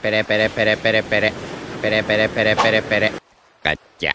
[0.00, 1.32] Pere, pere, pere, pere, pere.
[1.80, 3.12] Pere, pere, pere, pere, pere.
[3.60, 4.14] Cacha.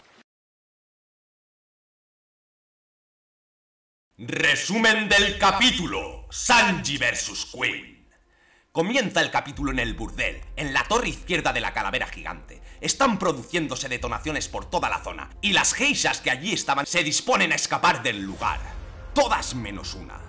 [4.16, 6.26] Resumen del capítulo.
[6.30, 7.52] Sanji vs.
[7.52, 8.08] Queen.
[8.72, 12.60] Comienza el capítulo en el burdel, en la torre izquierda de la calavera gigante.
[12.80, 17.52] Están produciéndose detonaciones por toda la zona, y las geishas que allí estaban se disponen
[17.52, 18.58] a escapar del lugar.
[19.14, 20.20] Todas menos una.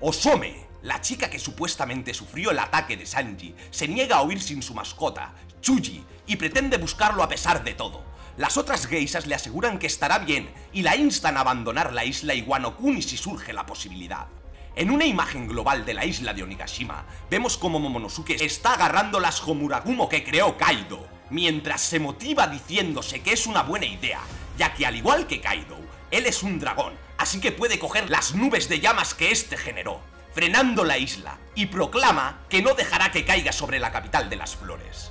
[0.00, 4.62] Osome, la chica que supuestamente sufrió el ataque de Sanji, se niega a huir sin
[4.62, 8.04] su mascota, Chuji, y pretende buscarlo a pesar de todo.
[8.36, 12.34] Las otras geishas le aseguran que estará bien y la instan a abandonar la isla
[12.34, 14.28] Iwanokuni si surge la posibilidad.
[14.76, 19.42] En una imagen global de la isla de Onigashima, vemos como Momonosuke está agarrando las
[19.42, 24.20] Homuragumo que creó Kaido, mientras se motiva diciéndose que es una buena idea,
[24.56, 25.78] ya que al igual que Kaido,
[26.12, 30.00] él es un dragón, así que puede coger las nubes de llamas que éste generó,
[30.36, 34.54] frenando la isla, y proclama que no dejará que caiga sobre la capital de las
[34.54, 35.10] flores.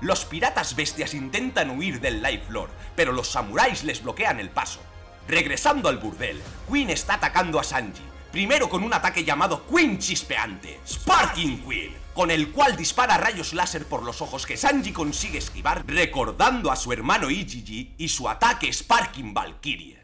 [0.00, 4.80] Los piratas bestias intentan huir del Life Lord, pero los samuráis les bloquean el paso.
[5.28, 8.02] Regresando al burdel, Queen está atacando a Sanji,
[8.32, 13.86] primero con un ataque llamado Queen Chispeante, Sparking Queen, con el cual dispara rayos láser
[13.86, 18.72] por los ojos que Sanji consigue esquivar, recordando a su hermano Ijiji y su ataque
[18.72, 20.00] Sparking Valkyrie.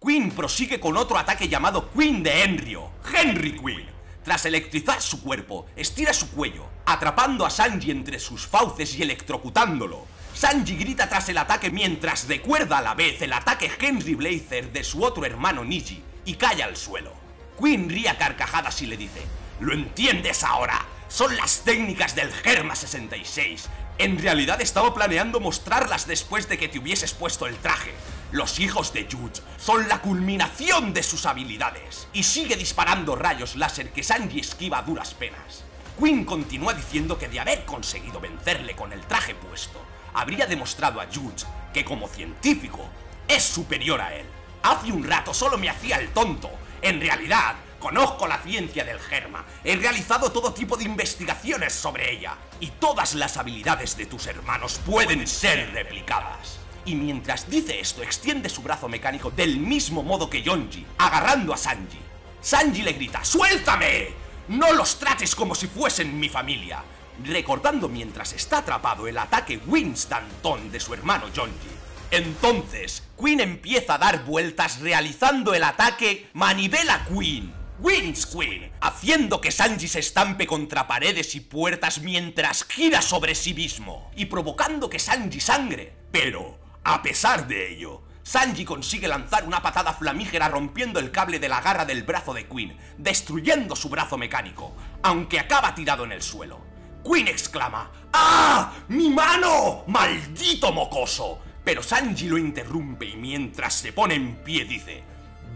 [0.00, 3.93] Queen prosigue con otro ataque llamado Queen de Enryo, Henry Queen.
[4.24, 10.06] Tras electrizar su cuerpo, estira su cuello, atrapando a Sanji entre sus fauces y electrocutándolo.
[10.32, 14.82] Sanji grita tras el ataque mientras recuerda a la vez el ataque Henry Blazer de
[14.82, 17.12] su otro hermano Niji y cae al suelo.
[17.60, 19.20] Queen ríe carcajadas y le dice,
[19.60, 20.86] ¿lo entiendes ahora?
[21.08, 23.68] Son las técnicas del Germa 66.
[23.98, 27.92] En realidad estaba planeando mostrarlas después de que te hubieses puesto el traje.
[28.34, 32.08] Los hijos de Yuji son la culminación de sus habilidades.
[32.12, 35.62] Y sigue disparando rayos láser que Sanji esquiva a duras penas.
[35.96, 39.80] Queen continúa diciendo que de haber conseguido vencerle con el traje puesto,
[40.14, 42.88] habría demostrado a Yuji que como científico
[43.28, 44.26] es superior a él.
[44.64, 46.50] Hace un rato solo me hacía el tonto.
[46.82, 49.44] En realidad, conozco la ciencia del germa.
[49.62, 52.36] He realizado todo tipo de investigaciones sobre ella.
[52.58, 56.63] Y todas las habilidades de tus hermanos pueden ser replicadas.
[56.86, 61.56] Y mientras dice esto, extiende su brazo mecánico del mismo modo que Yonji, agarrando a
[61.56, 61.98] Sanji.
[62.40, 64.08] Sanji le grita, ¡Suéltame!
[64.48, 66.84] No los trates como si fuesen mi familia.
[67.24, 71.70] Recordando mientras está atrapado el ataque Winston de su hermano Yonji.
[72.10, 77.54] Entonces, Queen empieza a dar vueltas realizando el ataque Manivela Queen.
[77.80, 83.52] Wins Queen, haciendo que Sanji se estampe contra paredes y puertas mientras gira sobre sí
[83.52, 85.92] mismo y provocando que Sanji sangre.
[86.12, 91.48] Pero, a pesar de ello, Sanji consigue lanzar una patada flamígera rompiendo el cable de
[91.48, 96.22] la garra del brazo de Queen, destruyendo su brazo mecánico, aunque acaba tirado en el
[96.22, 96.60] suelo.
[97.04, 98.72] Queen exclama, ¡Ah!
[98.88, 99.84] ¡Mi mano!
[99.86, 101.40] ¡Maldito mocoso!
[101.64, 105.02] Pero Sanji lo interrumpe y mientras se pone en pie dice,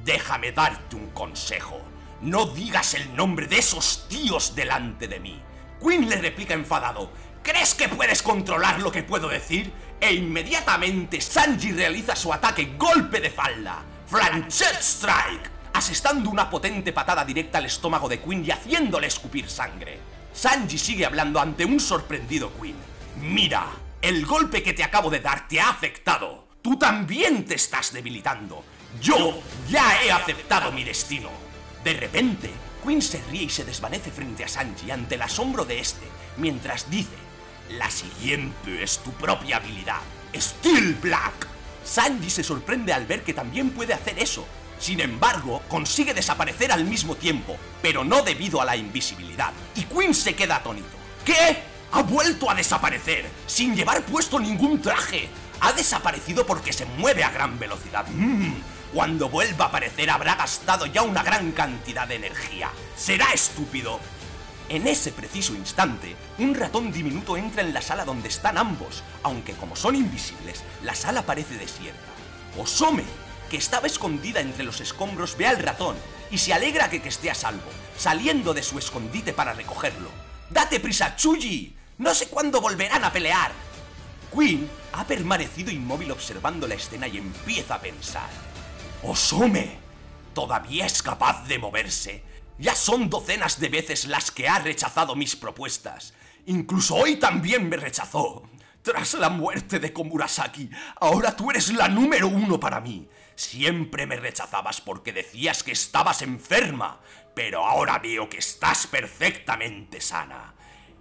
[0.05, 1.81] déjame darte un consejo.
[2.23, 5.43] No digas el nombre de esos tíos delante de mí.
[5.81, 7.13] Queen le replica enfadado,
[7.49, 9.73] ¿crees que puedes controlar lo que puedo decir?
[9.99, 17.25] E inmediatamente Sanji realiza su ataque golpe de falda, Flanchet Strike, asestando una potente patada
[17.25, 19.99] directa al estómago de Queen y haciéndole escupir sangre.
[20.31, 22.77] Sanji sigue hablando ante un sorprendido Queen.
[23.23, 23.67] Mira,
[24.03, 26.49] el golpe que te acabo de dar te ha afectado.
[26.61, 28.63] Tú también te estás debilitando.
[29.01, 31.31] Yo ya he aceptado mi destino.
[31.83, 32.51] De repente,
[32.85, 36.07] Queen se ríe y se desvanece frente a Sanji ante el asombro de este,
[36.37, 37.28] mientras dice,
[37.71, 40.01] la siguiente es tu propia habilidad,
[40.35, 41.47] Steel Black.
[41.85, 44.47] Sanji se sorprende al ver que también puede hacer eso.
[44.79, 49.53] Sin embargo, consigue desaparecer al mismo tiempo, pero no debido a la invisibilidad.
[49.75, 50.97] Y Queen se queda atónito.
[51.25, 51.63] ¿Qué?
[51.93, 55.29] Ha vuelto a desaparecer, sin llevar puesto ningún traje.
[55.61, 58.07] Ha desaparecido porque se mueve a gran velocidad.
[58.09, 58.55] Mm,
[58.93, 62.71] Cuando vuelva a aparecer habrá gastado ya una gran cantidad de energía.
[62.97, 64.01] Será estúpido.
[64.69, 69.55] En ese preciso instante, un ratón diminuto entra en la sala donde están ambos, aunque
[69.55, 71.99] como son invisibles, la sala parece desierta.
[72.59, 73.05] Osome,
[73.49, 75.97] que estaba escondida entre los escombros, ve al ratón
[76.31, 80.11] y se alegra que, esté a salvo, saliendo de su escondite para recogerlo.
[80.51, 81.75] ¡Date prisa, Chuji!
[81.97, 83.53] No sé cuándo volverán a pelear.
[84.35, 88.29] Queen ha permanecido inmóvil observando la escena y empieza a pensar.
[89.03, 89.79] Osome,
[90.35, 92.28] todavía es capaz de moverse.
[92.59, 96.13] Ya son docenas de veces las que ha rechazado mis propuestas.
[96.47, 98.43] Incluso hoy también me rechazó.
[98.83, 100.71] Tras la muerte de Komurasaki,
[101.01, 103.09] ahora tú eres la número uno para mí.
[103.37, 107.01] Siempre me rechazabas porque decías que estabas enferma,
[107.35, 110.55] pero ahora veo que estás perfectamente sana.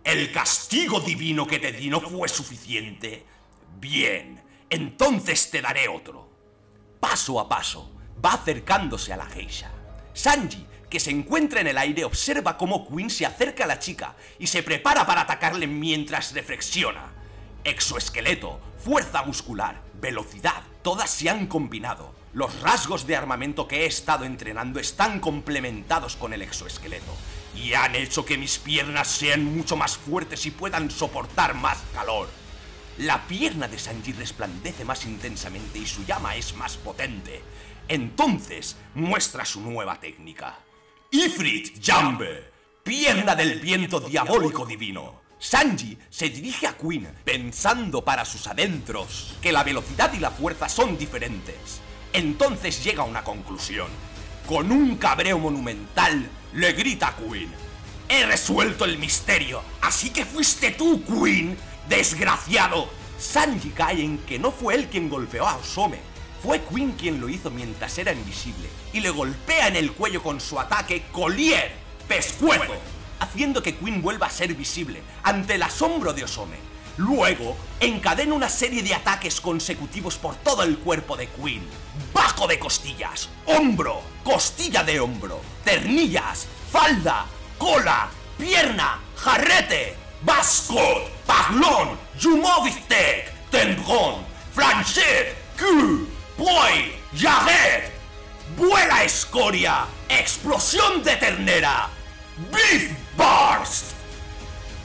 [0.03, 3.25] ¿El castigo divino que te di no fue suficiente?
[3.79, 6.29] Bien, entonces te daré otro.
[6.99, 7.91] Paso a paso,
[8.23, 9.71] va acercándose a la geisha.
[10.13, 14.15] Sanji, que se encuentra en el aire, observa cómo Queen se acerca a la chica
[14.39, 17.13] y se prepara para atacarle mientras reflexiona.
[17.63, 22.15] Exoesqueleto, fuerza muscular, velocidad, todas se han combinado.
[22.33, 27.15] Los rasgos de armamento que he estado entrenando están complementados con el exoesqueleto
[27.55, 32.29] y han hecho que mis piernas sean mucho más fuertes y puedan soportar más calor.
[32.99, 37.41] La pierna de Sanji resplandece más intensamente y su llama es más potente.
[37.87, 40.59] Entonces muestra su nueva técnica.
[41.11, 42.51] Ifrit Jambe,
[42.83, 45.21] pierna del viento diabólico divino.
[45.39, 50.67] Sanji se dirige a Queen pensando para sus adentros que la velocidad y la fuerza
[50.67, 51.79] son diferentes.
[52.11, 53.87] Entonces llega a una conclusión.
[54.45, 57.53] Con un cabreo monumental, le grita a Queen.
[58.09, 61.57] He resuelto el misterio, así que fuiste tú, Queen,
[61.87, 62.89] desgraciado.
[63.17, 65.99] Sanji cae en que no fue él quien golpeó a Osome.
[66.47, 70.39] Fue Queen quien lo hizo mientras era invisible y le golpea en el cuello con
[70.39, 71.73] su ataque Collier,
[72.07, 72.73] pescuezo,
[73.19, 76.55] haciendo que Queen vuelva a ser visible ante el asombro de Osome.
[76.95, 81.67] Luego, encadena una serie de ataques consecutivos por todo el cuerpo de Queen.
[82.13, 87.25] Bajo de costillas, hombro, costilla de hombro, ternillas, falda,
[87.57, 88.07] cola,
[88.37, 94.23] pierna, jarrete, bascot, paglón, jumovistek, tembrón,
[94.53, 96.07] flanchet, cul,
[96.37, 97.91] boy, jarret,
[98.55, 101.89] vuela escoria, explosión de ternera,
[102.51, 103.93] beef burst.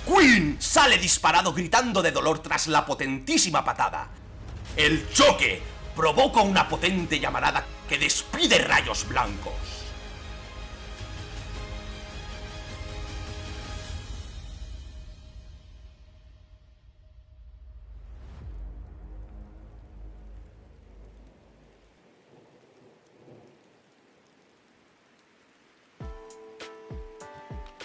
[0.06, 4.08] Queen sale disparado gritando de dolor tras la potentísima patada.
[4.76, 5.62] El choque
[5.94, 9.71] provoca una potente llamarada que despide rayos blancos.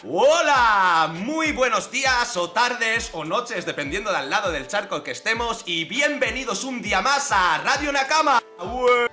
[0.10, 5.64] Hola, muy buenos días o tardes o noches, dependiendo del lado del charco que estemos,
[5.66, 8.42] y bienvenidos un día más a Radio Nakama.
[8.58, 9.10] ¡Ué!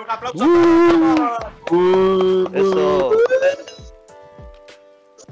[0.00, 0.46] Un aplauso.
[2.54, 3.10] Eso.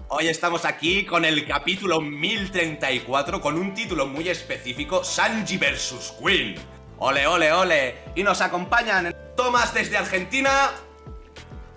[0.09, 6.55] Hoy estamos aquí con el capítulo 1034 con un título muy específico, Sanji vs Queen.
[6.99, 7.99] Ole, ole, ole.
[8.15, 10.71] Y nos acompañan Tomás desde Argentina.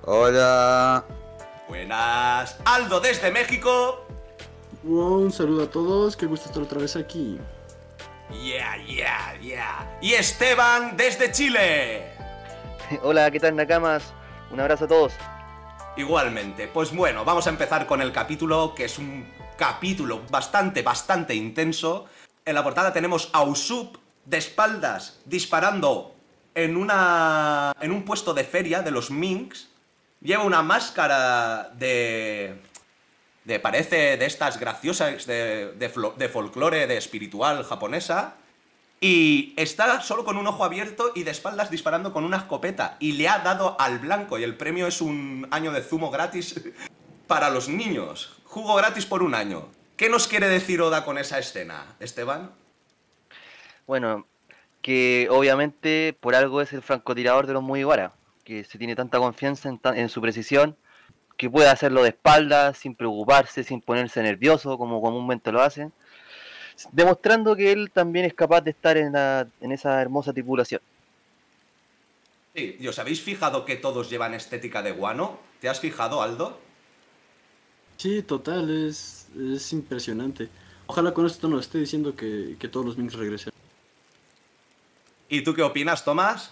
[0.02, 1.06] Hola.
[1.72, 2.58] Buenas.
[2.66, 4.06] Aldo desde México.
[4.84, 7.40] Wow, un saludo a todos, qué gusto estar otra vez aquí.
[8.44, 9.98] Yeah, yeah, yeah.
[10.02, 12.12] Y Esteban desde Chile.
[13.04, 14.14] Hola, ¿qué tal, Nakamas?
[14.52, 15.14] Un abrazo a todos.
[15.96, 16.68] Igualmente.
[16.68, 19.26] Pues bueno, vamos a empezar con el capítulo, que es un
[19.58, 22.06] capítulo bastante, bastante intenso.
[22.44, 23.96] En la portada tenemos a Usopp
[24.26, 26.16] de espaldas disparando
[26.54, 29.71] en, una, en un puesto de feria de los Minks.
[30.22, 32.56] Lleva una máscara de...
[33.46, 38.36] de parece de estas graciosas de, de, folclore, de espiritual japonesa.
[39.00, 42.98] Y está solo con un ojo abierto y de espaldas disparando con una escopeta.
[43.00, 44.38] Y le ha dado al blanco.
[44.38, 46.62] Y el premio es un año de zumo gratis
[47.28, 48.38] para los niños.
[48.46, 49.70] Jugo gratis por un año.
[49.98, 52.52] ¿Qué nos quiere decir Oda con esa escena, Esteban?
[53.88, 54.26] Bueno,
[54.82, 59.70] que obviamente por algo es el francotirador de los Mugiwara, que se tiene tanta confianza
[59.70, 60.76] en, ta- en su precisión,
[61.38, 65.90] que puede hacerlo de espaldas, sin preocuparse, sin ponerse nervioso, como comúnmente lo hace,
[66.92, 70.82] demostrando que él también es capaz de estar en, la- en esa hermosa tripulación.
[72.54, 75.40] Sí, ¿y os habéis fijado que todos llevan estética de guano?
[75.62, 76.60] ¿Te has fijado, Aldo?
[77.98, 80.50] Sí, total, es, es impresionante.
[80.88, 83.54] Ojalá con esto nos esté diciendo que, que todos los Minks regresen.
[85.30, 86.52] ¿Y tú qué opinas, Tomás?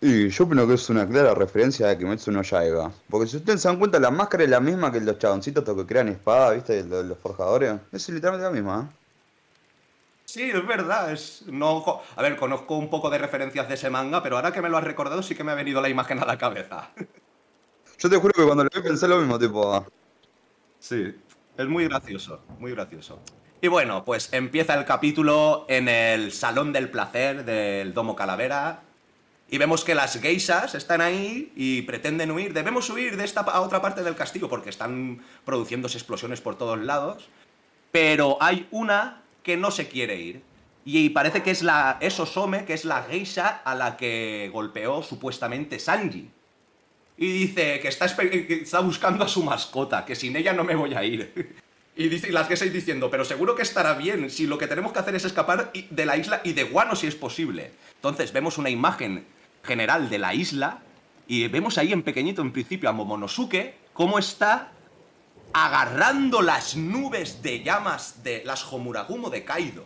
[0.00, 2.92] Y yo opino que es una clara referencia a Kimetsu no Yaiba.
[3.08, 5.86] Porque si ustedes se dan cuenta, la máscara es la misma que los chaboncitos que
[5.86, 6.84] crean espada, ¿viste?
[6.84, 7.80] Los, los forjadores.
[7.92, 8.96] Es literalmente la misma, ¿eh?
[10.26, 11.12] Sí, es verdad.
[11.12, 11.44] Es...
[11.46, 12.02] No...
[12.14, 14.76] A ver, conozco un poco de referencias de ese manga, pero ahora que me lo
[14.76, 16.90] has recordado sí que me ha venido la imagen a la cabeza.
[17.98, 19.72] Yo te juro que cuando lo vi pensé lo mismo, tipo...
[19.72, 19.86] ah,
[20.78, 21.14] Sí,
[21.56, 23.18] es muy gracioso, muy gracioso.
[23.62, 28.82] Y bueno, pues empieza el capítulo en el Salón del Placer del Domo Calavera.
[29.48, 32.52] Y vemos que las geishas están ahí y pretenden huir.
[32.52, 36.80] Debemos huir de esta a otra parte del castillo porque están produciéndose explosiones por todos
[36.80, 37.28] lados.
[37.92, 40.42] Pero hay una que no se quiere ir.
[40.84, 45.02] Y parece que es la es Osome, que es la geisha a la que golpeó
[45.02, 46.28] supuestamente Sanji.
[47.16, 50.94] Y dice que está, está buscando a su mascota, que sin ella no me voy
[50.94, 51.56] a ir.
[51.98, 54.92] Y, dice, y las Gesseis diciendo, pero seguro que estará bien si lo que tenemos
[54.92, 57.70] que hacer es escapar de la isla y de Guano si es posible.
[57.94, 59.24] Entonces vemos una imagen
[59.66, 60.78] general de la isla
[61.26, 64.70] y vemos ahí en pequeñito en principio a Momonosuke cómo está
[65.52, 69.84] agarrando las nubes de llamas de las Homuragumo de Kaido.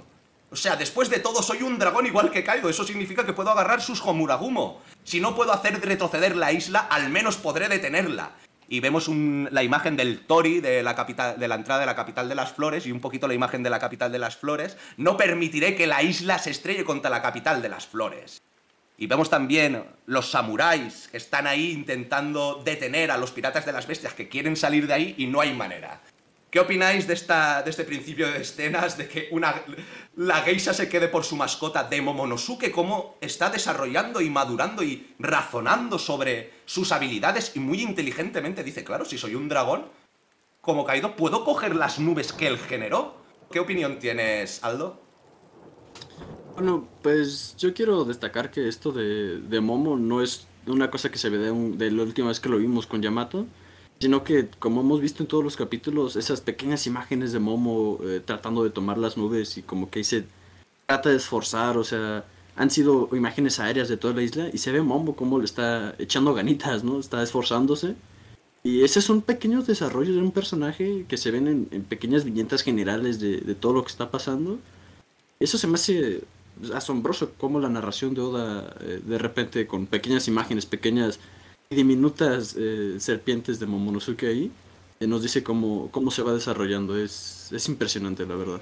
[0.51, 3.51] O sea, después de todo soy un dragón igual que Kaido, eso significa que puedo
[3.51, 4.81] agarrar sus Homuragumo.
[5.05, 8.33] Si no puedo hacer retroceder la isla, al menos podré detenerla.
[8.69, 12.29] Y vemos la imagen del Tori de la, capital, de la entrada de la capital
[12.29, 14.77] de las flores y un poquito la imagen de la capital de las flores.
[14.97, 18.41] No permitiré que la isla se estrelle contra la capital de las flores.
[19.01, 23.87] Y vemos también los samuráis que están ahí intentando detener a los piratas de las
[23.87, 26.03] bestias que quieren salir de ahí y no hay manera.
[26.51, 29.55] ¿Qué opináis de, esta, este principio de escenas de que una,
[30.17, 32.71] la geisha se quede por su mascota de Momonosuke?
[32.71, 37.53] ¿Cómo está desarrollando y madurando y razonando sobre sus habilidades?
[37.55, 39.87] Y muy inteligentemente dice, claro, si soy un dragón,
[40.61, 43.17] como Kaido, ¿puedo coger las nubes que él generó?
[43.51, 45.10] ¿Qué opinión tienes, Aldo?
[46.61, 51.17] Bueno, pues yo quiero destacar que esto de, de Momo no es una cosa que
[51.17, 53.47] se ve de, un- de la última vez que lo vimos con Yamato,
[53.99, 58.21] sino que como hemos visto en todos los capítulos, esas pequeñas imágenes de Momo eh,
[58.23, 60.27] tratando de tomar las nubes y como que se
[60.87, 62.27] trata de esforzar, o sea,
[62.57, 65.95] han sido imágenes aéreas de toda la isla y se ve Momo como le está
[65.99, 67.01] echando ganitas, ¿no?
[67.01, 67.95] Está esforzándose.
[68.63, 72.61] Y esos son pequeños desarrollos de un personaje que se ven en, en pequeñas viñetas
[72.61, 74.59] generales de, de todo lo que está pasando.
[75.39, 76.21] Eso se me hace
[76.75, 81.19] asombroso como la narración de Oda eh, de repente con pequeñas imágenes, pequeñas
[81.71, 84.51] y diminutas eh, serpientes de Momonosuke ahí,
[84.99, 86.97] eh, nos dice cómo, cómo se va desarrollando.
[86.99, 88.61] Es, es impresionante, la verdad.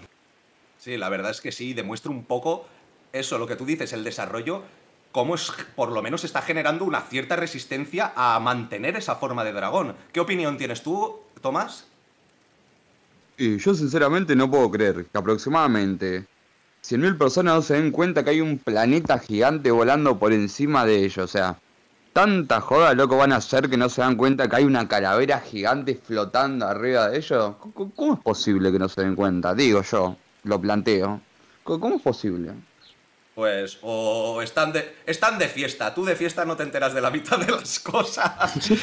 [0.78, 2.66] Sí, la verdad es que sí, demuestra un poco
[3.12, 4.62] eso, lo que tú dices, el desarrollo,
[5.12, 9.52] cómo es, por lo menos está generando una cierta resistencia a mantener esa forma de
[9.52, 9.94] dragón.
[10.12, 11.86] ¿Qué opinión tienes tú, Tomás?
[13.36, 16.26] Y yo sinceramente no puedo creer que aproximadamente
[16.82, 21.04] 100.000 personas no se den cuenta que hay un planeta gigante volando por encima de
[21.04, 21.18] ellos.
[21.18, 21.58] O sea,
[22.12, 25.40] tanta joda, loco, van a hacer que no se dan cuenta que hay una calavera
[25.40, 27.54] gigante flotando arriba de ellos.
[27.74, 29.54] ¿Cómo- ¿Cómo es posible que no se den cuenta?
[29.54, 31.20] Digo yo, lo planteo.
[31.64, 32.52] ¿Cómo cómo es posible?
[33.38, 35.94] Pues, o están de, están de fiesta.
[35.94, 38.32] Tú de fiesta no te enteras de la mitad de las cosas.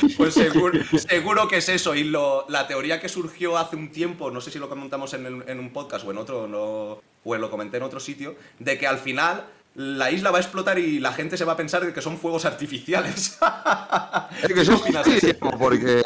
[0.16, 1.94] Pues seguro, seguro que es eso.
[1.94, 5.26] Y lo, la teoría que surgió hace un tiempo, no sé si lo comentamos en,
[5.26, 8.78] el- en un podcast o en otro, no, o lo comenté en otro sitio, de
[8.78, 11.94] que al final la isla va a explotar y la gente se va a pensar
[11.94, 13.38] que son fuegos artificiales.
[14.42, 16.02] Es que porque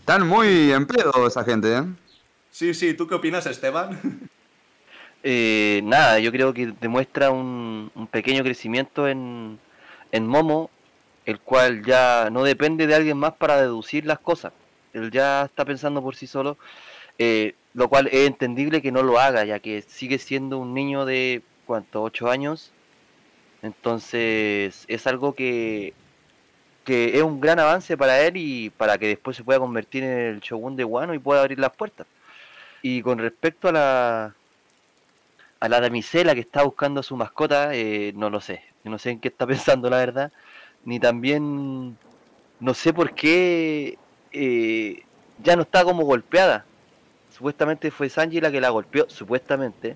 [0.00, 1.82] están muy en pedo esa gente, ¿eh?
[2.50, 4.30] Sí, sí, ¿tú qué opinas, Esteban?
[5.22, 9.58] Eh, nada, yo creo que demuestra un, pequeño crecimiento en,
[10.10, 10.70] en Momo,
[11.26, 14.52] el cual ya no depende de alguien más para deducir las cosas.
[14.92, 16.58] Él ya está pensando por sí solo,
[17.18, 21.04] eh, lo cual es entendible que no lo haga, ya que sigue siendo un niño
[21.04, 22.04] de, ¿cuánto?
[22.04, 22.72] ¿8 años?
[23.62, 25.94] Entonces es algo que,
[26.84, 30.18] que es un gran avance para él y para que después se pueda convertir en
[30.18, 32.06] el shogun de Wano y pueda abrir las puertas.
[32.82, 34.34] Y con respecto a la,
[35.62, 38.64] a la damisela que está buscando a su mascota, eh, no lo sé.
[38.82, 40.32] No sé en qué está pensando, la verdad.
[40.84, 41.96] Ni también,
[42.58, 43.96] no sé por qué
[44.32, 45.04] eh,
[45.40, 46.64] ya no está como golpeada.
[47.30, 49.94] Supuestamente fue Sanji la que la golpeó, supuestamente.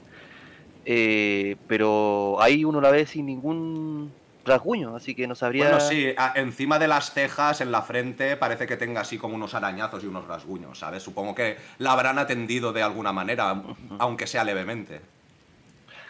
[0.85, 4.13] Eh, pero ahí uno la ve sin ningún
[4.45, 5.65] rasguño, así que no sabría.
[5.65, 9.53] Bueno, sí, encima de las cejas, en la frente, parece que tenga así como unos
[9.55, 11.03] arañazos y unos rasguños, ¿sabes?
[11.03, 13.61] Supongo que la habrán atendido de alguna manera,
[13.99, 15.16] aunque sea levemente.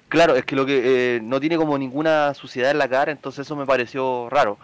[0.09, 3.45] Claro, es que lo que eh, no tiene como ninguna suciedad en la cara, entonces
[3.47, 4.57] eso me pareció raro.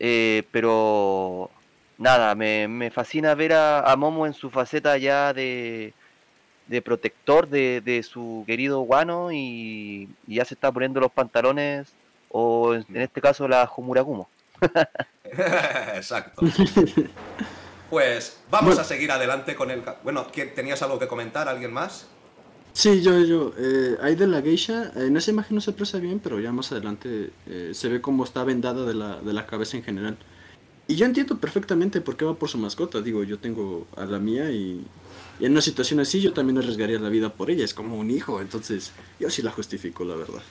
[0.00, 1.50] Eh, pero
[1.98, 5.94] nada, me, me fascina ver a, a Momo en su faceta ya de,
[6.66, 11.92] de protector de, de su querido Wano y, y ya se está poniendo los pantalones,
[12.28, 14.28] o en, en este caso la Homuragumo.
[15.94, 16.42] Exacto.
[17.88, 19.82] Pues vamos a seguir adelante con el...
[19.84, 21.48] ca- Bueno, ¿quién- ¿tenías algo que comentar?
[21.48, 22.08] ¿Alguien más?
[22.76, 23.54] Sí, yo, yo.
[23.56, 26.72] Eh, ahí de la geisha, en esa imagen no se aprecia bien, pero ya más
[26.72, 30.18] adelante eh, se ve cómo está vendada de la, de la cabeza en general.
[30.86, 33.00] Y yo entiendo perfectamente por qué va por su mascota.
[33.00, 34.84] Digo, yo tengo a la mía y,
[35.40, 37.64] y en una situación así yo también arriesgaría la vida por ella.
[37.64, 40.42] Es como un hijo, entonces yo sí la justifico, la verdad.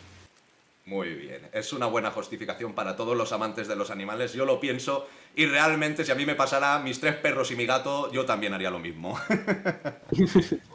[0.86, 4.60] Muy bien, es una buena justificación para todos los amantes de los animales, yo lo
[4.60, 8.25] pienso y realmente si a mí me pasara mis tres perros y mi gato, yo
[8.25, 9.20] también haría lo mismo.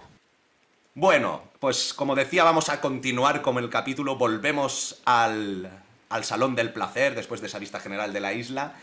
[0.94, 5.70] bueno, pues como decía, vamos a continuar con el capítulo, volvemos al,
[6.08, 8.74] al Salón del Placer después de esa vista general de la isla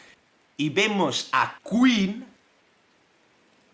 [0.56, 2.26] y vemos a Queen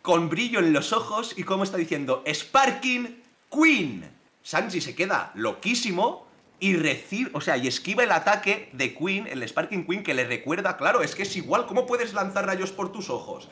[0.01, 4.11] con brillo en los ojos y como está diciendo Sparking Queen.
[4.41, 6.27] Sanji se queda loquísimo
[6.59, 10.25] y recibe, o sea, y esquiva el ataque de Queen, el Sparking Queen, que le
[10.25, 13.49] recuerda, claro, es que es igual, ¿cómo puedes lanzar rayos por tus ojos?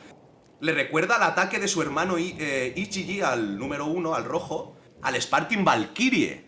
[0.62, 5.20] Le recuerda al ataque de su hermano eh, Ichiji, al número uno, al rojo, al
[5.20, 6.44] Sparking Valkyrie,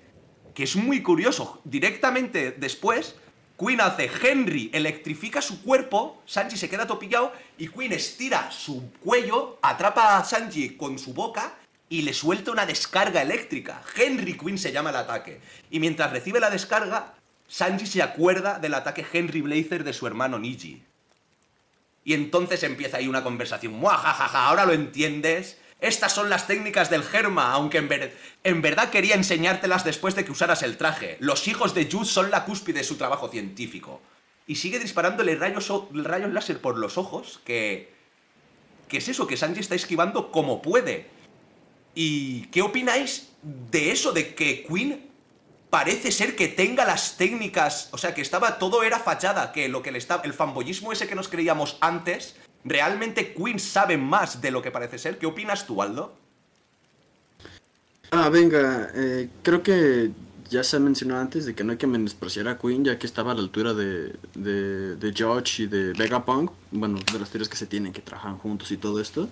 [0.54, 1.60] que es muy curioso.
[1.64, 3.16] Directamente después,
[3.58, 9.58] Queen hace Henry, electrifica su cuerpo, Sanji se queda topillado y Queen estira su cuello,
[9.62, 11.56] atrapa a Sanji con su boca
[11.88, 13.82] y le suelta una descarga eléctrica.
[13.96, 15.40] Henry Queen se llama el ataque.
[15.72, 17.14] Y mientras recibe la descarga,
[17.48, 20.84] Sanji se acuerda del ataque Henry Blazer de su hermano Niji.
[22.04, 23.72] Y entonces empieza ahí una conversación.
[23.74, 24.46] ¡Muajajaja!
[24.46, 25.58] Ahora lo entiendes.
[25.80, 30.24] Estas son las técnicas del Germa, aunque en, ver- en verdad quería enseñártelas después de
[30.24, 31.16] que usaras el traje.
[31.20, 34.00] Los hijos de Jude son la cúspide de su trabajo científico.
[34.46, 37.92] Y sigue disparándole rayos, rayos láser por los ojos, que...
[38.88, 39.26] ¿Qué es eso?
[39.26, 41.06] Que Sanji está esquivando como puede.
[41.94, 44.12] ¿Y qué opináis de eso?
[44.12, 45.10] De que Queen
[45.74, 49.82] parece ser que tenga las técnicas, o sea, que estaba todo era fachada, que lo
[49.82, 54.52] que le estaba el fanboyismo ese que nos creíamos antes, realmente Queen sabe más de
[54.52, 55.18] lo que parece ser.
[55.18, 56.14] ¿Qué opinas tú, Aldo?
[58.12, 60.12] Ah, venga, eh, creo que
[60.48, 63.08] ya se ha mencionado antes de que no hay que menospreciar a Queen, ya que
[63.08, 67.48] estaba a la altura de, de, de George y de Vegapunk, bueno, de las teorías
[67.48, 69.28] que se tienen, que trabajan juntos y todo esto.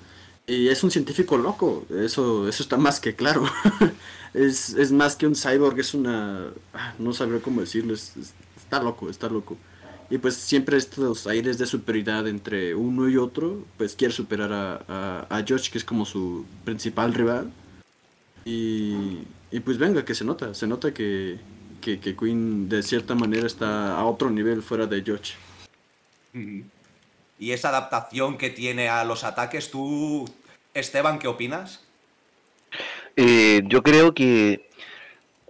[0.46, 3.44] Y es un científico loco, eso, eso está más que claro.
[4.34, 6.48] es, es más que un cyborg, es una...
[6.74, 9.56] ah, No sabré cómo decirlo, es- es- está loco, está loco.
[10.10, 14.84] Y pues siempre estos aires de superioridad entre uno y otro, pues quiere superar a,
[14.88, 17.50] a, a George, que es como su principal rival.
[18.44, 19.20] Y,
[19.50, 21.38] y pues venga, que se nota, se nota que,
[21.80, 25.34] que, que Queen de cierta manera está a otro nivel fuera de George.
[27.42, 30.30] Y esa adaptación que tiene a los ataques, tú,
[30.74, 31.82] Esteban, ¿qué opinas?
[33.16, 34.68] Eh, yo creo que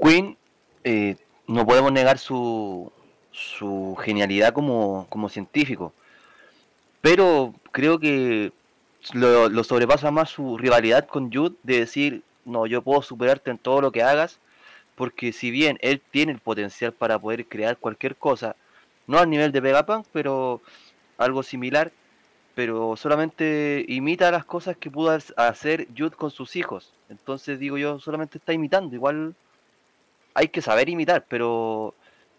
[0.03, 0.39] Queen
[0.85, 2.91] eh, no podemos negar su,
[3.31, 5.93] su genialidad como, como científico,
[7.03, 8.53] pero creo que
[9.13, 13.59] lo, lo sobrepasa más su rivalidad con Jude de decir, no, yo puedo superarte en
[13.59, 14.39] todo lo que hagas,
[14.95, 18.57] porque si bien él tiene el potencial para poder crear cualquier cosa,
[19.07, 20.63] no al nivel de Vegapunk, pero
[21.19, 21.93] algo similar,
[22.55, 26.93] pero solamente imita las cosas que pudo ha- hacer Jude con sus hijos.
[27.09, 28.95] Entonces digo yo, solamente está imitando.
[28.95, 29.35] Igual
[30.35, 31.95] hay que saber imitar, pero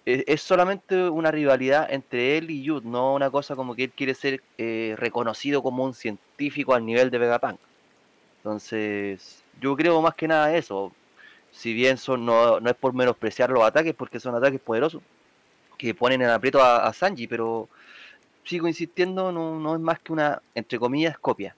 [0.05, 3.91] e- es, solamente una rivalidad entre él y Jude, no una cosa como que él
[3.95, 7.59] quiere ser eh, reconocido como un científico al nivel de Vegapunk.
[8.37, 10.93] Entonces, yo creo más que nada eso.
[11.51, 15.01] Si bien son, no, no es por menospreciar los ataques, porque son ataques poderosos,
[15.77, 17.69] que ponen en aprieto a Sanji, pero
[18.43, 21.55] sigo insistiendo, no, no es más que una, entre comillas, copia.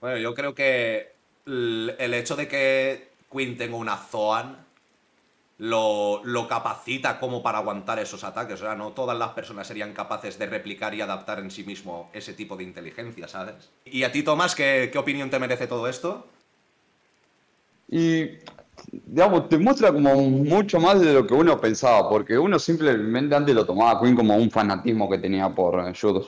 [0.00, 1.12] Bueno, yo creo que
[1.46, 4.68] el el hecho de que Queen tenga una Zoan
[5.58, 8.60] lo, lo capacita como para aguantar esos ataques.
[8.60, 12.10] O sea, no todas las personas serían capaces de replicar y adaptar en sí mismo
[12.12, 13.70] ese tipo de inteligencia, ¿sabes?
[13.84, 16.28] ¿Y a ti, Tomás, qué, qué opinión te merece todo esto?
[17.88, 18.38] Y,
[18.90, 23.54] digamos, te muestra como mucho más de lo que uno pensaba, porque uno simplemente antes
[23.54, 26.26] lo tomaba Queen como un fanatismo que tenía por eh, Judas.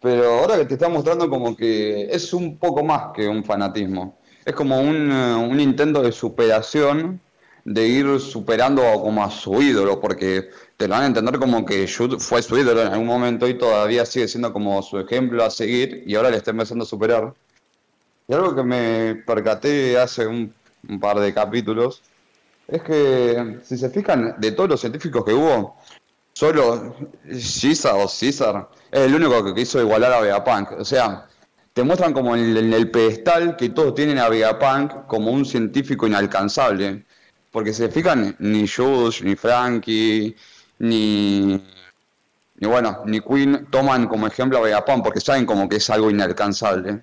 [0.00, 4.18] Pero ahora que te está mostrando como que es un poco más que un fanatismo.
[4.44, 7.20] Es como un, eh, un intento de superación,
[7.64, 11.86] de ir superando como a su ídolo, porque te lo van a entender como que
[11.86, 15.50] Jude fue su ídolo en algún momento y todavía sigue siendo como su ejemplo a
[15.50, 17.34] seguir y ahora le está empezando a superar.
[18.26, 20.52] Y algo que me percaté hace un,
[20.88, 22.02] un par de capítulos
[22.68, 25.76] es que, si se fijan, de todos los científicos que hubo,
[26.32, 30.72] solo Caesar o Caesar es el único que quiso igualar a Vegapunk.
[30.72, 31.26] O sea,
[31.72, 37.04] te muestran como en el, pedestal que todos tienen a Vegapunk como un científico inalcanzable.
[37.50, 40.34] Porque si se fijan, ni Jules, ni Frankie,
[40.78, 41.62] ni,
[42.56, 46.10] ni bueno, ni Queen toman como ejemplo a Vegapunk porque saben como que es algo
[46.10, 47.02] inalcanzable.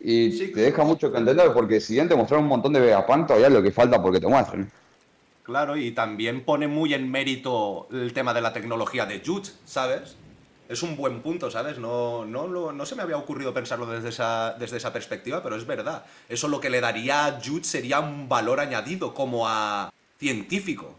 [0.00, 0.52] Y Sí.
[0.52, 3.48] te deja mucho que entender porque si bien te mostraron un montón de Vegapunk, todavía
[3.48, 4.70] es lo que falta porque te muestren.
[5.42, 10.16] Claro, y también pone muy en mérito el tema de la tecnología de Jude, ¿sabes?
[10.68, 11.78] Es un buen punto, ¿sabes?
[11.78, 15.56] No, no, lo- no se me había ocurrido pensarlo desde esa, desde esa perspectiva, pero
[15.56, 16.04] es verdad.
[16.28, 20.94] Eso lo que le daría a Jude sería un valor añadido como a científico.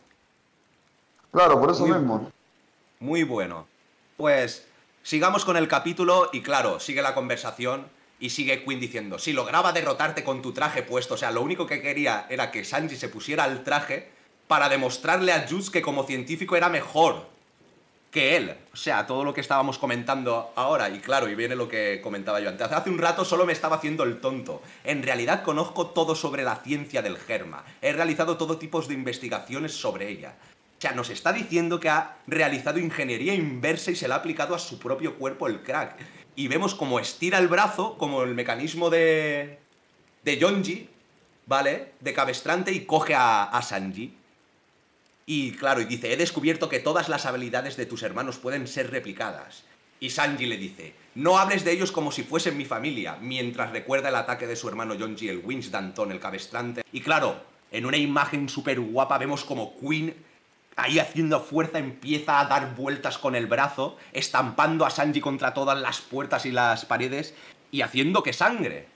[1.31, 2.31] Claro, por eso Muy- mismo.
[2.99, 3.67] Muy bueno.
[4.17, 4.67] Pues
[5.01, 7.85] sigamos con el capítulo y claro, sigue la conversación
[8.21, 11.65] y sigue Queen diciendo, si lograba derrotarte con tu traje puesto, o sea, lo único
[11.65, 14.09] que quería era que Sanji se pusiera el traje
[14.47, 17.29] para demostrarle a Jules que como científico era mejor.
[18.11, 18.53] que él.
[18.73, 22.41] O sea, todo lo que estábamos comentando ahora, y claro, y viene lo que comentaba
[22.41, 22.69] yo antes.
[22.69, 24.61] Hace un rato solo me estaba haciendo el tonto.
[24.83, 27.63] En realidad conozco todo sobre la ciencia del germa.
[27.81, 30.33] He realizado todo tipo de investigaciones sobre ella.
[30.77, 34.55] O sea, nos está diciendo que ha realizado ingeniería inversa y se la ha aplicado
[34.55, 35.95] a su propio cuerpo el crack.
[36.35, 39.59] Y vemos como estira el brazo, como el mecanismo de.
[40.23, 40.89] de Yonji,
[41.45, 41.93] ¿vale?
[41.99, 44.15] De cabestrante y coge a, a Sanji.
[45.25, 48.91] Y claro, y dice, he descubierto que todas las habilidades de tus hermanos pueden ser
[48.91, 49.63] replicadas.
[49.99, 54.09] Y Sanji le dice, no hables de ellos como si fuesen mi familia, mientras recuerda
[54.09, 56.83] el ataque de su hermano Yonji, el Winch Danton, el cabestrante.
[56.91, 57.39] Y claro,
[57.71, 60.15] en una imagen súper guapa vemos como Queen,
[60.75, 65.79] ahí haciendo fuerza, empieza a dar vueltas con el brazo, estampando a Sanji contra todas
[65.79, 67.33] las puertas y las paredes
[67.71, 68.87] y haciendo que sangre.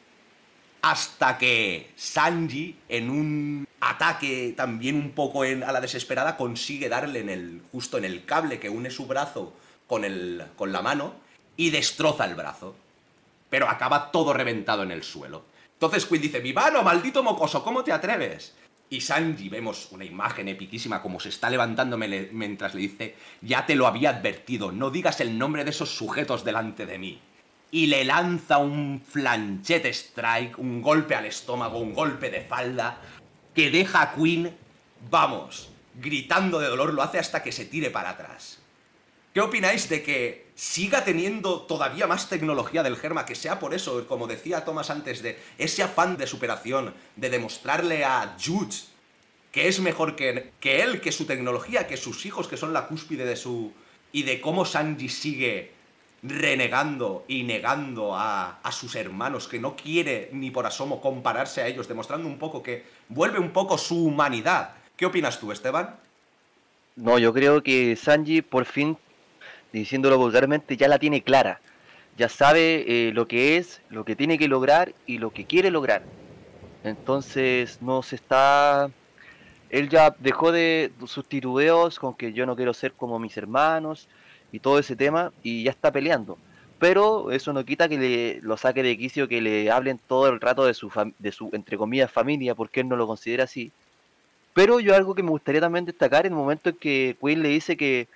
[0.82, 7.30] Hasta que Sanji, en un ataque también un poco a la desesperada, consigue darle en
[7.30, 9.54] el, justo en el cable que une su brazo
[9.88, 11.14] con, el, con la mano
[11.58, 12.76] y destroza el brazo.
[13.50, 15.44] Pero acaba todo reventado en el suelo.
[15.74, 18.54] Entonces Queen dice, Vivano, maldito mocoso, ¿cómo te atreves?
[18.96, 23.76] Y Sanji, vemos una imagen epiquísima como se está levantando mientras le dice, ya te
[23.76, 27.20] lo había advertido, no digas el nombre de esos sujetos delante de mí.
[27.72, 33.02] Y le lanza un flanchete strike, un golpe al estómago, un golpe de falda,
[33.54, 34.56] que deja a Queen,
[35.10, 38.60] vamos, gritando de dolor, lo hace hasta que se tire para atrás.
[39.34, 43.26] ¿Qué opináis de que siga teniendo todavía más tecnología del Germa?
[43.26, 48.06] Que sea por eso, como decía Thomas antes, de ese afán de superación, de demostrarle
[48.06, 48.76] a Jude
[49.56, 52.88] que es mejor que, que él, que su tecnología, que sus hijos, que son la
[52.88, 53.72] cúspide de su...
[54.12, 55.72] y de cómo Sanji sigue
[56.22, 61.68] renegando y negando a, a sus hermanos, que no quiere ni por asomo compararse a
[61.68, 64.72] ellos, demostrando un poco que vuelve un poco su humanidad.
[64.98, 65.96] ¿Qué opinas tú, Esteban?
[66.98, 68.98] No, yo creo que Sanji por fin,
[69.80, 71.60] diciéndolo vulgarmente, ya la tiene clara.
[72.18, 75.72] Ya sabe eh, lo que es, lo que tiene que lograr y lo que quiere
[75.72, 76.04] lograr.
[76.84, 78.90] Entonces no se está...
[79.70, 84.08] Él ya dejó de sus titubeos con que yo no quiero ser como mis hermanos
[84.52, 86.38] y todo ese tema y ya está peleando.
[86.80, 90.40] Pero eso no quita que le, lo saque de quicio, que le hablen todo el
[90.40, 93.72] rato de su, de su entre comillas, familia, porque él no lo considera así.
[94.54, 97.50] Pero yo algo que me gustaría también destacar en el momento en que Queen le
[97.50, 98.08] dice que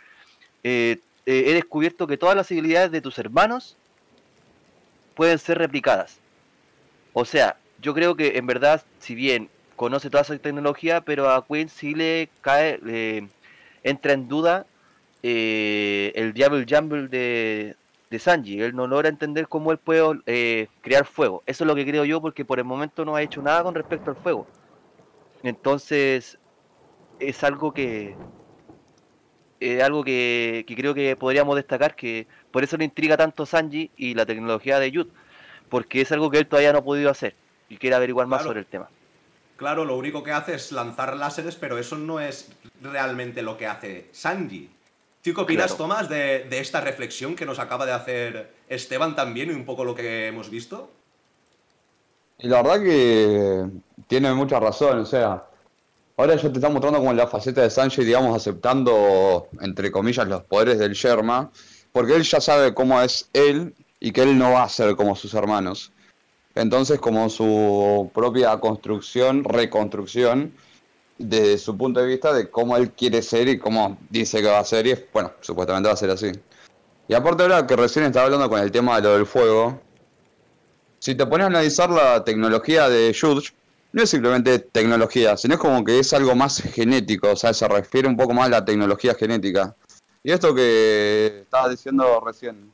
[0.64, 3.78] eh, eh, he descubierto que todas las habilidades de tus hermanos
[5.14, 6.18] pueden ser replicadas.
[7.14, 11.46] O sea, yo creo que en verdad, si bien conoce toda esa tecnología, pero a
[11.46, 13.28] Queen sí le cae, le
[13.84, 14.66] entra en duda
[15.22, 17.76] eh, el Diablo Jumble de,
[18.10, 18.60] de Sanji.
[18.60, 21.44] Él no logra entender cómo él puede eh, crear fuego.
[21.46, 23.76] Eso es lo que creo yo, porque por el momento no ha hecho nada con
[23.76, 24.48] respecto al fuego.
[25.44, 26.40] Entonces,
[27.20, 28.16] es algo que.
[29.60, 33.92] Es algo que, que creo que podríamos destacar, que por eso le intriga tanto Sanji
[33.98, 35.08] y la tecnología de Yud,
[35.70, 37.36] porque es algo que él todavía no ha podido hacer
[37.68, 38.50] y quiere averiguar más Claro.
[38.52, 38.90] sobre el tema.
[39.58, 42.50] Claro, lo único que hace es lanzar láseres, pero eso no es
[42.82, 44.70] realmente lo que hace Sanji.
[45.22, 45.78] ¿Tú qué opinas, Claro.
[45.84, 49.84] Tomás, de, de esta reflexión que nos acaba de hacer Esteban también y un poco
[49.84, 50.90] lo que hemos visto?
[52.38, 53.66] Y la verdad que
[54.08, 55.44] tiene mucha razón, o sea,
[56.20, 60.44] ahora ya te está mostrando como la faceta de Sanji, digamos, aceptando, entre comillas, los
[60.44, 61.50] poderes del Sherma,
[61.94, 65.16] porque él ya sabe cómo es él y que él no va a ser como
[65.16, 65.94] sus hermanos.
[66.56, 70.52] Entonces, como su propia construcción, reconstrucción,
[71.18, 74.60] desde su punto de vista de cómo él quiere ser y cómo dice que va
[74.60, 76.34] a ser, y es, bueno, supuestamente va a ser así.
[77.08, 79.80] Y aparte ahora que recién estaba hablando con el tema de lo del fuego,
[81.00, 83.54] si te pones a analizar la tecnología de Judge,
[83.92, 87.68] no es simplemente tecnología, sino es como que es algo más genético, o sea, se
[87.68, 89.76] refiere un poco más a la tecnología genética.
[90.24, 92.72] Y esto que estabas diciendo recién,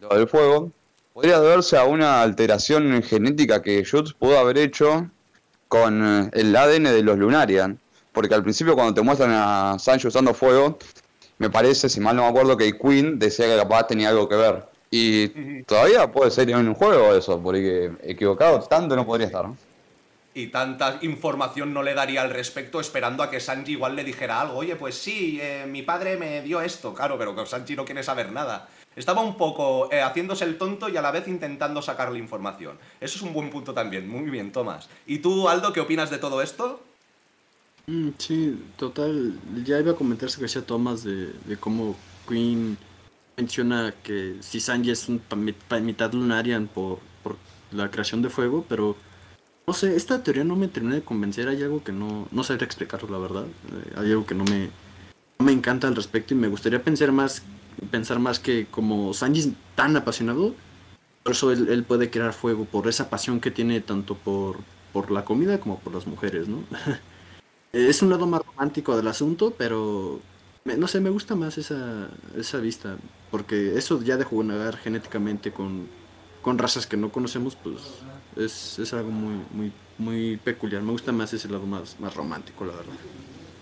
[0.00, 0.70] lo del fuego,
[1.12, 5.08] podría deberse a una alteración genética que Judge pudo haber hecho
[5.68, 7.78] con eh, el ADN de los Lunarian.
[8.12, 10.78] Porque al principio cuando te muestran a Sancho usando fuego,
[11.38, 14.36] me parece, si mal no me acuerdo, que Queen decía que capaz tenía algo que
[14.36, 14.64] ver.
[14.90, 19.46] Y todavía puede ser en un juego eso, porque equivocado tanto no podría estar.
[19.46, 19.56] ¿no?
[20.36, 24.40] Y tanta información no le daría al respecto esperando a que Sanji igual le dijera
[24.40, 24.56] algo.
[24.56, 26.92] Oye, pues sí, eh, mi padre me dio esto.
[26.92, 28.68] Claro, pero que Sanji no quiere saber nada.
[28.96, 32.78] Estaba un poco eh, haciéndose el tonto y a la vez intentando sacarle información.
[33.00, 34.08] Eso es un buen punto también.
[34.08, 34.88] Muy bien, Tomás.
[35.06, 36.80] ¿Y tú, Aldo, qué opinas de todo esto?
[37.86, 39.38] Mm, sí, total.
[39.64, 41.96] Ya iba a comentarse que decía Thomas de, de cómo
[42.28, 42.76] Queen
[43.36, 45.20] menciona que si Sanji es un
[45.82, 47.36] mitad Lunarian por, por
[47.72, 48.96] la creación de fuego, pero
[49.66, 51.48] no sé, esta teoría no me termina de convencer.
[51.48, 53.44] Hay algo que no, no sabría explicarlo, la verdad.
[53.44, 54.68] Eh, hay algo que no me,
[55.38, 57.42] me encanta al respecto y me gustaría pensar más,
[57.90, 60.54] pensar más que como Sanji es tan apasionado,
[61.22, 64.58] por eso él, puede crear fuego, por esa pasión que tiene tanto por,
[64.92, 66.58] por la comida como por las mujeres, ¿no?
[67.72, 70.20] es un lado más romántico del asunto, pero
[70.64, 72.96] no sé, me gusta más esa, esa vista,
[73.30, 75.88] porque eso ya de jugar genéticamente con,
[76.42, 77.80] con razas que no conocemos, pues
[78.36, 80.82] es, es algo muy, muy, muy peculiar.
[80.82, 82.94] Me gusta más ese lado más, más romántico, la verdad.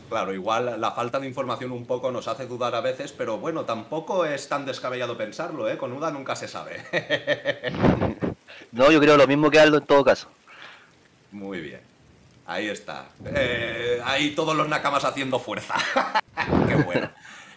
[0.08, 3.64] Claro, igual la falta de información un poco nos hace dudar a veces, pero bueno,
[3.64, 5.78] tampoco es tan descabellado pensarlo, ¿eh?
[5.78, 6.84] Con Uda nunca se sabe.
[8.72, 10.28] No, yo creo lo mismo que Aldo en todo caso.
[11.30, 11.80] Muy bien.
[12.46, 13.06] Ahí está.
[13.24, 15.74] Eh, ahí todos los nakamas haciendo fuerza.
[16.68, 17.10] Qué bueno.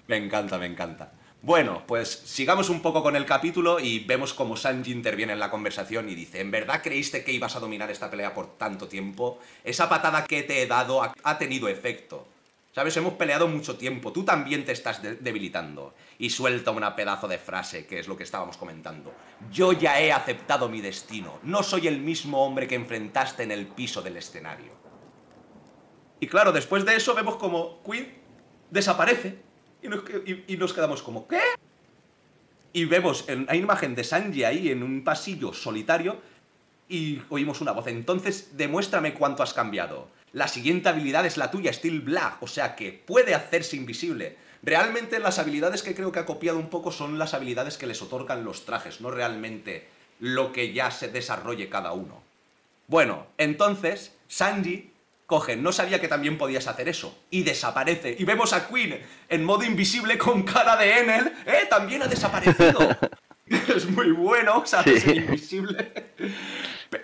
[0.08, 1.12] Me encanta, me encanta.
[1.46, 5.52] Bueno, pues sigamos un poco con el capítulo y vemos cómo Sanji interviene en la
[5.52, 9.38] conversación y dice, ¿en verdad creíste que ibas a dominar esta pelea por tanto tiempo?
[9.64, 12.28] Esa patada que te he dado ha, tenido efecto.
[12.74, 12.98] ¿Sabes?
[12.98, 15.94] Hemos peleado mucho tiempo, tú también te estás de- debilitando.
[16.18, 19.14] Y suelta una pedazo de frase, que es lo que estábamos comentando.
[19.52, 21.38] Yo ya he aceptado mi destino.
[21.44, 24.72] No soy el mismo hombre que enfrentaste en el piso del escenario.
[26.20, 28.12] Y claro, después de eso vemos como Queen
[28.72, 29.45] desaparece.
[30.48, 31.40] Y nos, quedamos como, ¿qué?
[32.74, 36.20] Y vemos en, hay una imagen de Sanji ahí en un pasillo solitario
[36.90, 37.88] y oímos una voz.
[37.88, 40.10] Entonces, demuéstrame cuánto has cambiado.
[40.34, 44.38] La siguiente habilidad es la tuya, Steel Black, o sea que puede hacerse invisible.
[44.64, 48.02] Realmente las habilidades que creo que ha copiado un poco son las habilidades que les
[48.02, 49.88] otorgan los trajes, no realmente
[50.20, 52.22] lo que ya se desarrolle cada uno.
[52.88, 54.92] Bueno, entonces Sanji
[55.26, 58.16] coge, no sabía que también podías hacer eso, y desaparece.
[58.18, 61.66] Y vemos a Queen en modo invisible con cara de Enel, ¡eh!
[61.70, 62.80] También ha desaparecido.
[63.48, 65.12] es muy bueno, se hace Sí.
[65.12, 66.14] invisible.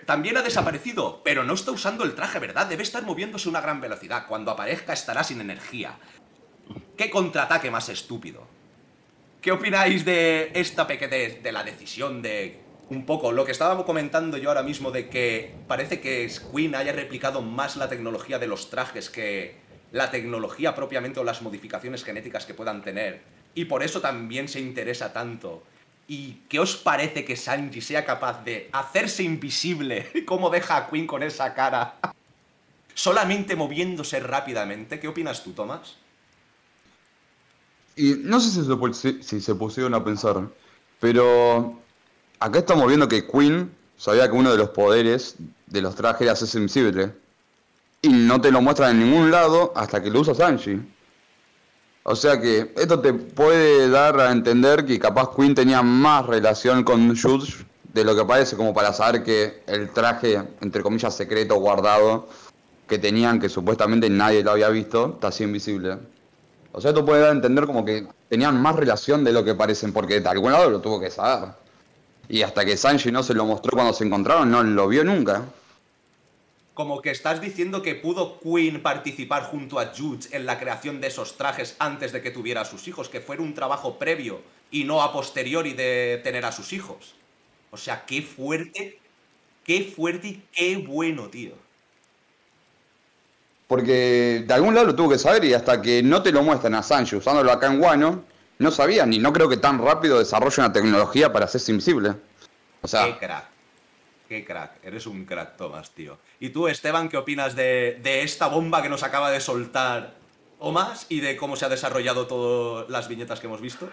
[0.06, 2.66] También ha desaparecido, pero no está usando el traje, ¿verdad?
[2.66, 4.26] Debe estar moviéndose a una gran velocidad.
[4.26, 5.98] Cuando aparezca estará sin energía.
[6.96, 8.46] ¿Qué contraataque más estúpido?
[9.40, 11.10] ¿Qué opináis de esta pequeña
[11.42, 15.54] de la decisión de un poco lo que estábamos comentando yo ahora mismo de que
[15.66, 19.56] parece que Queen haya replicado más la tecnología de los trajes que
[19.92, 23.22] la tecnología propiamente o las modificaciones genéticas que puedan tener
[23.54, 25.62] y por eso también se interesa tanto?
[26.08, 30.10] ¿Y qué os parece que Sanji sea capaz de hacerse invisible?
[30.26, 31.98] ¿Cómo deja a Queen con esa cara?
[32.94, 35.00] Solamente moviéndose rápidamente.
[35.00, 35.96] ¿Qué opinas tú, Tomás?
[37.96, 40.48] Y no sé si se, si se pusieron a pensar,
[40.98, 41.81] pero
[42.42, 46.32] acá estamos viendo que Queen sabía que uno de los poderes de los trajes era
[46.32, 47.12] hacerse invisible.
[48.02, 50.80] Y no te lo muestran en ningún lado hasta que lo usa Sanji.
[52.02, 56.82] O sea que esto te puede dar a entender que capaz Queen tenía más relación
[56.82, 61.54] con Judge de lo que parece, como para saber que el traje, entre comillas, secreto,
[61.56, 62.28] guardado,
[62.88, 65.98] que tenían, que supuestamente nadie lo había visto, está así invisible.
[66.72, 69.54] O sea, esto puede dar a entender como que tenían más relación de lo que
[69.54, 71.61] parecen, porque de algún lado lo tuvo que saber.
[72.28, 75.44] Y hasta que Sanji no se lo mostró cuando se encontraron, no lo vio nunca.
[76.74, 81.08] Como que estás diciendo que pudo Queen participar junto a Judge en la creación de
[81.08, 84.84] esos trajes antes de que tuviera a sus hijos, que fuera un trabajo previo y
[84.84, 87.14] no a posteriori de tener a sus hijos.
[87.70, 88.98] O sea, qué fuerte,
[89.64, 91.52] qué fuerte y qué bueno, tío.
[93.66, 96.74] Porque de algún lado lo tuvo que saber y hasta que no te lo muestran
[96.74, 98.24] a Sanji usándolo acá en Wano,
[98.62, 102.10] no sabían y no creo que tan rápido desarrolle una tecnología para hacerse invisible.
[102.10, 102.16] O
[102.82, 103.44] Qué sea, crack.
[104.28, 104.78] Qué crack.
[104.82, 106.18] Eres un crack, Tomás, tío.
[106.40, 110.14] ¿Y tú, Esteban, qué opinas de, de esta bomba que nos acaba de soltar
[110.58, 113.88] Omas y de cómo se ha desarrollado todas las viñetas que hemos visto?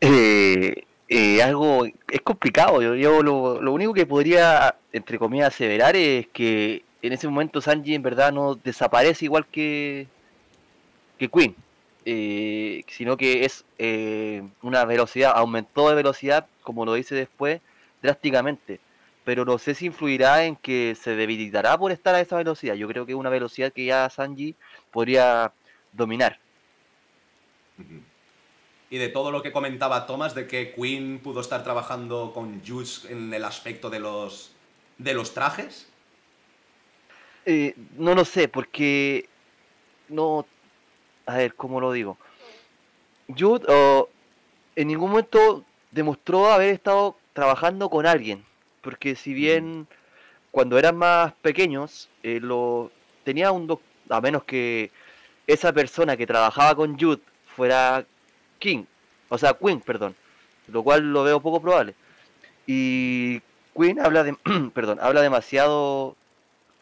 [0.00, 2.80] Eh, eh, algo es complicado.
[2.80, 7.60] Yo, yo lo, lo único que podría, entre comillas, aseverar es que en ese momento
[7.60, 10.06] Sanji en verdad no desaparece igual que,
[11.18, 11.54] que Queen,
[12.10, 17.60] eh, sino que es eh, una velocidad, aumentó de velocidad, como lo dice después,
[18.00, 18.80] drásticamente.
[19.24, 22.76] Pero no sé si influirá en que se debilitará por estar a esa velocidad.
[22.76, 24.54] Yo creo que es una velocidad que ya Sanji
[24.90, 25.52] podría
[25.92, 26.38] dominar.
[28.88, 33.04] Y de todo lo que comentaba Thomas, de que Queen pudo estar trabajando con Jules
[33.10, 34.52] en el aspecto de los,
[34.96, 35.90] de los trajes.
[37.44, 39.28] Eh, no lo sé, porque
[40.08, 40.46] no.
[41.28, 42.16] A ver, ¿cómo lo digo?
[43.28, 44.08] Jude oh,
[44.74, 48.44] en ningún momento demostró haber estado trabajando con alguien,
[48.80, 49.86] porque si bien
[50.50, 52.90] cuando eran más pequeños, eh, lo
[53.24, 54.90] tenía un doc- a menos que
[55.46, 57.20] esa persona que trabajaba con Jude
[57.54, 58.06] fuera
[58.58, 58.84] King,
[59.28, 60.14] o sea, Queen, perdón,
[60.68, 61.94] lo cual lo veo poco probable.
[62.66, 63.40] Y
[63.76, 64.34] Queen habla de,
[64.74, 66.16] perdón, habla demasiado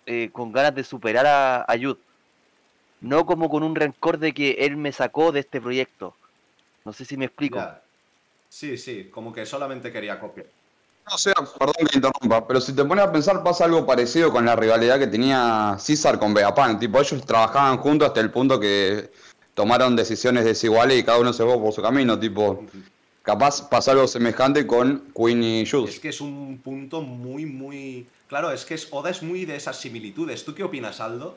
[0.07, 1.99] eh, con ganas de superar a, a Jude.
[3.01, 6.15] No como con un rencor de que él me sacó de este proyecto.
[6.85, 7.59] No sé si me explico.
[7.59, 7.83] Ya.
[8.49, 10.47] Sí, sí, como que solamente quería copiar.
[11.09, 14.45] No sé, perdón que interrumpa, pero si te pones a pensar pasa algo parecido con
[14.45, 16.81] la rivalidad que tenía César con Vegapunk.
[16.81, 19.11] Tipo, ellos trabajaban juntos hasta el punto que
[19.55, 22.19] tomaron decisiones desiguales y cada uno se fue por su camino.
[22.19, 22.65] Tipo,
[23.23, 25.93] capaz pasa algo semejante con Queen y Juice.
[25.93, 28.07] Es que es un punto muy, muy...
[28.27, 30.45] Claro, es que es, Oda es muy de esas similitudes.
[30.45, 31.37] ¿Tú qué opinas, Aldo?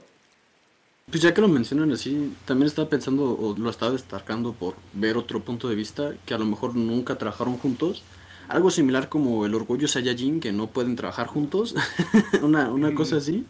[1.09, 5.17] Pues ya que lo mencionan así, también estaba pensando, o lo estaba destacando por ver
[5.17, 8.03] otro punto de vista, que a lo mejor nunca trabajaron juntos.
[8.47, 11.75] Algo similar como el orgullo Saiyajin, que no pueden trabajar juntos.
[12.41, 13.45] una, una cosa así.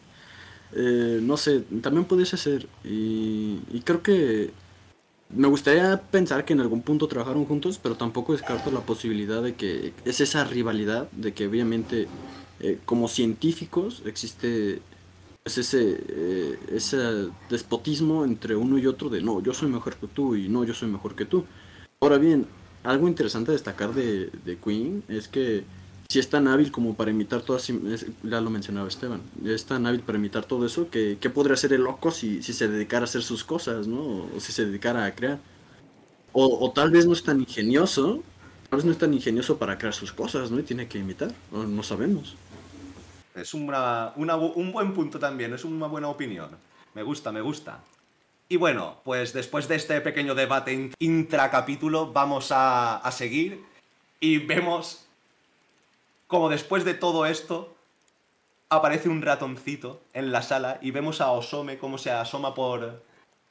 [0.74, 2.68] Eh, no sé, también pudiese ser.
[2.84, 4.52] Y, y creo que
[5.30, 9.56] me gustaría pensar que en algún punto trabajaron juntos, pero tampoco descarto la posibilidad de
[9.56, 12.08] que es esa rivalidad, de que obviamente
[12.60, 14.82] eh, como científicos existe
[15.58, 20.36] ese, eh, ese despotismo entre uno y otro de no, yo soy mejor que tú
[20.36, 21.46] y no, yo soy mejor que tú.
[22.00, 22.46] Ahora bien,
[22.84, 25.64] algo interesante a destacar de, de Queen es que
[26.12, 30.00] si es tan hábil como para imitar todas, ya lo mencionaba Esteban, es tan hábil
[30.00, 33.06] para imitar todo eso que, ¿qué podría hacer el loco si, si se dedicara a
[33.06, 34.26] hacer sus cosas, ¿no?
[34.36, 35.40] O si se dedicara a crear.
[36.32, 38.24] O, o tal vez no es tan ingenioso,
[38.70, 40.60] tal vez no es tan ingenioso para crear sus cosas, ¿no?
[40.60, 42.36] Y tiene que imitar, no sabemos.
[43.42, 46.50] Es un buen punto también, es una buena opinión.
[46.94, 47.80] Me gusta, me gusta.
[48.48, 53.64] Y bueno, pues después de este pequeño debate in- intracapítulo, vamos a, a seguir
[54.20, 55.06] y vemos
[56.28, 57.76] como después de todo esto
[58.70, 63.02] aparece un ratoncito en la sala y vemos a Osome como se asoma por,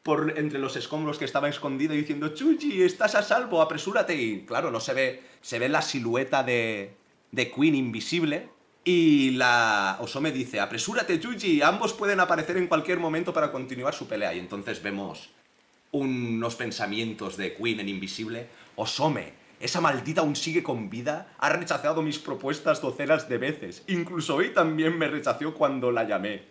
[0.03, 4.14] por entre los escombros que estaba escondido diciendo Chuchi, estás a salvo, apresúrate.
[4.14, 6.94] Y claro, no se ve, se ve la silueta de,
[7.33, 8.48] de Queen invisible.
[8.90, 14.09] Y la Osome dice, apresúrate Chuchi, ambos pueden aparecer en cualquier momento para continuar su
[14.09, 14.33] pelea.
[14.33, 15.29] Y entonces vemos
[15.92, 18.46] unos pensamientos de Queen en invisible.
[18.77, 21.35] Osome, esa maldita aún sigue con vida.
[21.37, 23.83] Ha rechazado mis propuestas docenas de veces.
[23.88, 26.44] Incluso hoy también me rechazó cuando la llamé.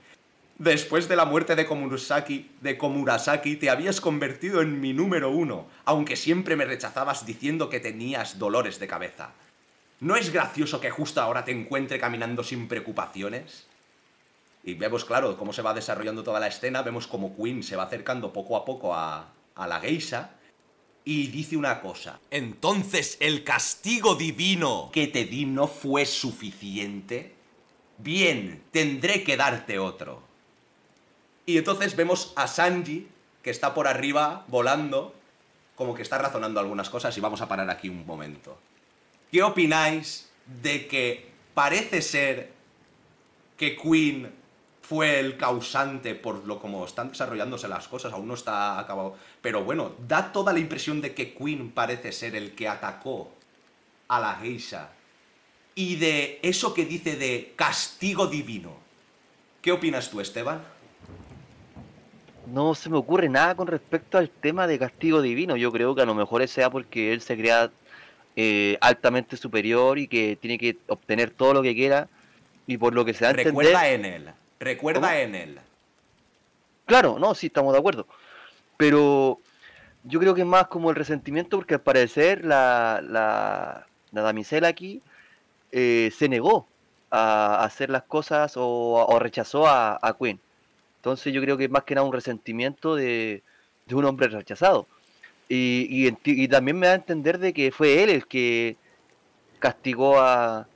[0.60, 5.66] Después de la muerte de Komurasaki, de Komurasaki, te habías convertido en mi número uno,
[5.86, 9.34] aunque siempre me rechazabas diciendo que tenías dolores de cabeza.
[10.00, 13.66] ¿No es gracioso que justo ahora te encuentre caminando sin preocupaciones?
[14.64, 17.84] Y vemos, claro, cómo se va desarrollando toda la escena, vemos cómo Queen se va
[17.84, 20.32] acercando poco a poco a, a la geisha
[21.04, 22.20] y dice una cosa.
[22.30, 27.34] Entonces, ¿el castigo divino que te di no fue suficiente?
[27.98, 30.22] Bien, tendré que darte otro.
[31.46, 33.08] Y entonces vemos a Sanji,
[33.42, 35.16] que está por arriba, volando,
[35.76, 38.60] como que está razonando algunas cosas y vamos a parar aquí un momento.
[39.32, 40.30] ¿Qué opináis
[40.62, 42.52] de que parece ser
[43.58, 44.32] que Queen
[44.82, 48.14] fue el causante por lo como están desarrollándose las cosas?
[48.14, 49.18] Aún no está acabado.
[49.42, 53.32] Pero bueno, da toda la impresión de que Queen parece ser el que atacó
[54.08, 54.92] a la geisha.
[55.76, 58.78] Y de eso que dice de castigo divino.
[59.62, 60.64] ¿Qué opinas tú, Esteban?
[62.48, 65.58] No se me ocurre nada con respecto al tema de castigo divino.
[65.58, 67.70] Yo creo que a lo mejor sea porque él se crea
[68.38, 72.08] eh, altamente superior y que tiene que obtener todo lo que quiera.
[72.68, 73.54] Y por lo que se da a entender.
[73.54, 74.30] Recuerda en él.
[74.60, 75.14] Recuerda ¿Cómo?
[75.14, 75.60] en él.
[76.86, 78.06] Claro, no, sí, estamos de acuerdo.
[78.78, 79.40] Pero
[80.04, 84.68] yo creo que es más como el resentimiento porque al parecer la, la, la damisela
[84.68, 85.02] aquí
[85.72, 86.68] eh, se negó
[87.10, 90.40] a hacer las cosas o, o rechazó a, a Queen.
[90.98, 93.44] Entonces yo creo que es más que nada un resentimiento de,
[93.86, 94.88] de un hombre rechazado.
[95.50, 98.76] Y, y, enti- y también me da a entender de que fue él el que
[99.60, 100.68] castigó a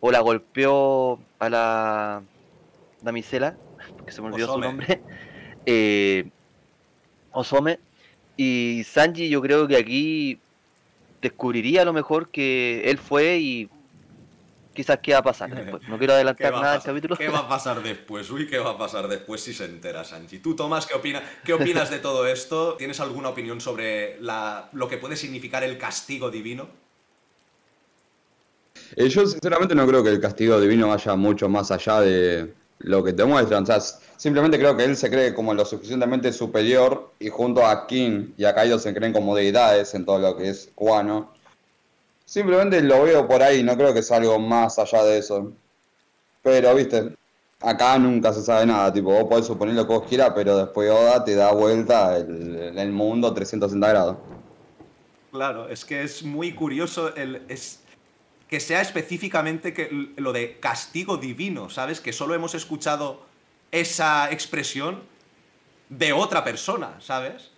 [0.00, 2.22] o la golpeó a la
[3.02, 3.56] damisela,
[3.96, 4.66] porque se me olvidó Osome.
[4.66, 5.00] su nombre,
[5.66, 6.28] eh,
[7.30, 7.78] Osome.
[8.36, 10.40] Y Sanji yo creo que aquí
[11.20, 13.68] descubriría a lo mejor que él fue y
[14.72, 15.82] quizás qué va a pasar después.
[15.88, 17.16] No quiero ¿Qué adelantar nada del capítulo.
[17.16, 18.30] ¿Qué va a pasar después?
[18.30, 20.38] Uy, ¿qué va a pasar después si se entera Sanji?
[20.38, 22.74] Tú, Tomás, ¿qué, opina, ¿qué opinas de todo esto?
[22.74, 26.68] ¿Tienes alguna opinión sobre la, lo que puede significar el castigo divino?
[28.96, 33.02] Eh, yo sinceramente no creo que el castigo divino vaya mucho más allá de lo
[33.02, 33.62] que te muestran.
[33.62, 33.80] O sea,
[34.16, 38.44] simplemente creo que él se cree como lo suficientemente superior y junto a King y
[38.44, 41.32] a Kaido se creen como deidades en todo lo que es cubano.
[42.32, 45.52] Simplemente lo veo por ahí, no creo que sea algo más allá de eso.
[46.40, 47.14] Pero, viste,
[47.60, 48.90] acá nunca se sabe nada.
[48.90, 52.78] Tipo, vos podés suponer lo que vos quieras, pero después Oda te da vuelta el,
[52.78, 54.16] el mundo 360 grados.
[55.30, 57.80] Claro, es que es muy curioso el, es,
[58.48, 62.00] que sea específicamente que, lo de castigo divino, ¿sabes?
[62.00, 63.20] Que solo hemos escuchado
[63.72, 65.02] esa expresión
[65.90, 67.50] de otra persona, ¿sabes?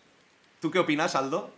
[0.58, 1.52] ¿Tú qué opinas, Aldo?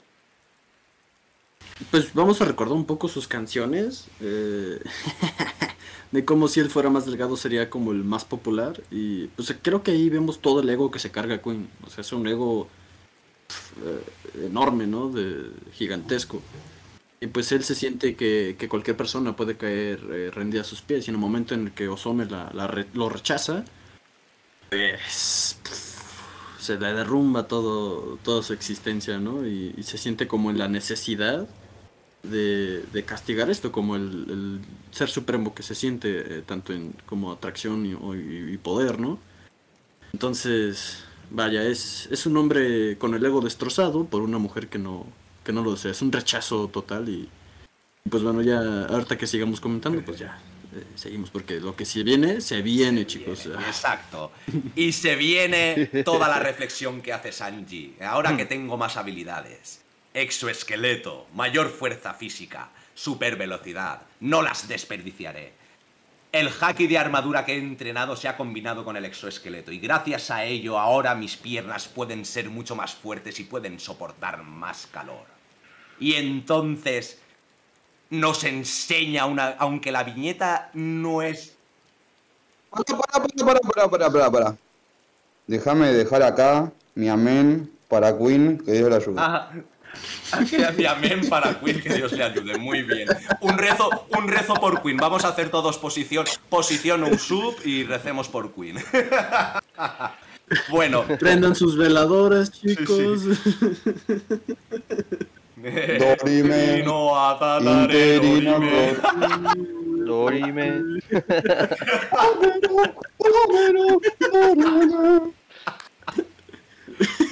[1.91, 4.07] Pues vamos a recordar un poco sus canciones.
[4.21, 4.81] eh,
[6.13, 8.83] de cómo si él fuera más delgado sería como el más popular.
[8.91, 11.69] Y pues creo que ahí vemos todo el ego que se carga Queen.
[11.87, 12.69] O sea, es un ego
[13.85, 15.11] eh, enorme, ¿no?
[15.11, 16.41] De, gigantesco.
[17.21, 20.81] Y pues él se siente que, que cualquier persona puede caer eh, rendida a sus
[20.83, 21.07] pies.
[21.07, 23.65] Y en el momento en el que Osome la, la re- lo rechaza,
[24.71, 25.59] pues,
[26.59, 29.47] se le derrumba todo, toda su existencia, ¿no?
[29.47, 31.49] Y se siente como en la necesidad
[32.31, 34.61] de, de castigar esto, como el, el
[34.91, 38.99] ser supremo que se siente eh, tanto en como atracción y, o- y- y poder,
[39.01, 39.19] ¿no?
[40.13, 45.07] Entonces, vaya, es, es un hombre con el ego destrozado por una mujer que no,
[45.45, 45.91] que no lo desea.
[45.91, 47.29] Es un rechazo total y,
[48.09, 50.39] pues bueno, ya ahorita que sigamos comentando, pues ya
[50.75, 53.49] eh, seguimos porque lo que se viene, se viene, chicos.
[53.57, 54.33] Ah, Exacto.
[54.75, 57.97] Y se viene toda la reflexión que hace Sanji.
[58.01, 59.81] Ahora que tengo más habilidades.
[60.17, 64.01] Exoesqueleto, mayor fuerza física, super velocidad.
[64.21, 65.53] No las desperdiciaré.
[66.33, 70.31] El haki de armadura que he entrenado se ha combinado con el exoesqueleto y gracias
[70.31, 75.27] a ello ahora mis piernas pueden ser mucho más fuertes y pueden soportar más calor.
[76.01, 77.19] Y entonces
[78.09, 79.57] nos enseña una...
[79.59, 81.55] Aunque la viñeta no es
[82.71, 84.57] Para, para, para, para, para, para, para.
[85.47, 89.17] Déjame dejar acá mi amén para Queen, que Dios la ayude.
[89.19, 89.51] Ah,
[90.89, 92.59] amén para Queen, que Dios le ayude.
[92.59, 93.09] Muy bien.
[93.41, 94.97] Un rezo, un rezo por Queen.
[94.97, 98.79] Vamos a hacer todos posición, posición un sub y recemos por Queen.
[100.69, 103.23] Bueno, Prendan sus veladoras, chicos.
[105.57, 108.95] Dorime, no atatare, dorime.
[110.05, 110.83] Dorime.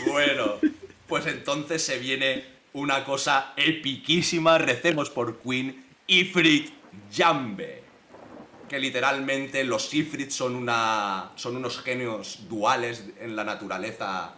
[0.06, 0.54] Bueno,
[1.06, 4.58] pues entonces se viene una cosa epiquísima.
[4.58, 6.70] Recemos por Queen Ifrit
[7.12, 7.82] Jambe.
[8.68, 14.34] Que literalmente los Ifrit son, una, son unos genios duales en la naturaleza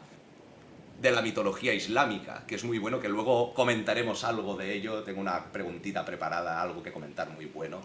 [1.00, 5.02] de la mitología islámica, que es muy bueno, que luego comentaremos algo de ello.
[5.02, 7.80] Tengo una preguntita preparada, algo que comentar muy bueno.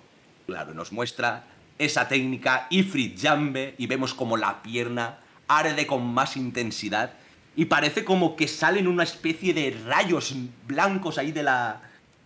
[0.46, 1.46] Claro, nos muestra
[1.78, 7.14] esa técnica Ifrit Jambe y vemos como la pierna arde con más intensidad
[7.56, 10.34] y parece como que salen una especie de rayos
[10.66, 11.82] blancos ahí de la...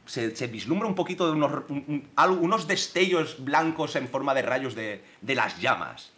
[0.05, 1.63] Se, vislumbra un poquito de unos,
[2.39, 6.11] unos destellos blancos en forma de rayos de, de las llamas.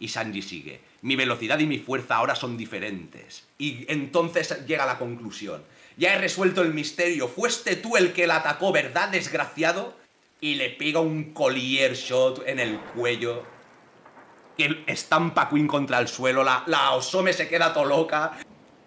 [0.00, 0.80] Y Sanji sigue.
[1.02, 3.46] Mi velocidad y mi fuerza ahora son diferentes.
[3.58, 5.62] Y entonces llega la conclusión.
[5.96, 7.28] Ya he resuelto el misterio.
[7.28, 9.96] Fuiste tú el que la atacó, ¿verdad, desgraciado?
[10.40, 13.44] Y le pega un collier shot en el cuello.
[14.56, 16.44] Que estampa Queen contra el suelo.
[16.44, 18.38] La, la Osome se queda todo loca.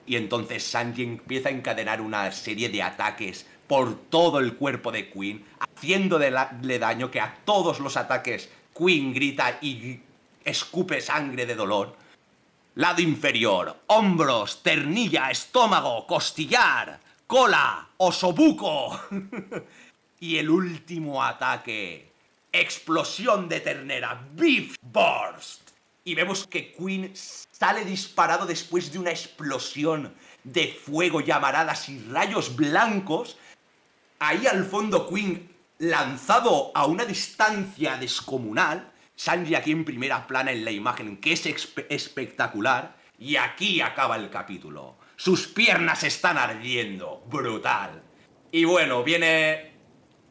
[0.06, 5.10] Y entonces Sanji empieza a encadenar una serie de ataques por todo el cuerpo de
[5.10, 10.00] Queen, haciéndole daño que a todos los ataques Queen grita y
[10.44, 11.96] escupe sangre de dolor.
[12.76, 19.00] Lado inferior, hombros, ternilla, estómago, costillar, cola, osobuco.
[20.20, 22.12] y el último ataque,
[22.60, 25.70] explosión de ternera, Beef Burst.
[26.04, 32.56] Y vemos que Queen sale disparado después de una explosión de fuego, llamaradas y rayos
[32.56, 33.38] blancos.
[34.20, 35.50] Ahí al fondo Queen
[35.80, 38.92] lanzado a una distancia descomunal.
[39.16, 42.96] Sanji aquí en primera plana en la imagen, que es espe- espectacular.
[43.18, 44.98] Y aquí acaba el capítulo.
[45.16, 47.24] Sus piernas están ardiendo.
[47.28, 48.04] Brutal.
[48.52, 49.75] Y bueno, viene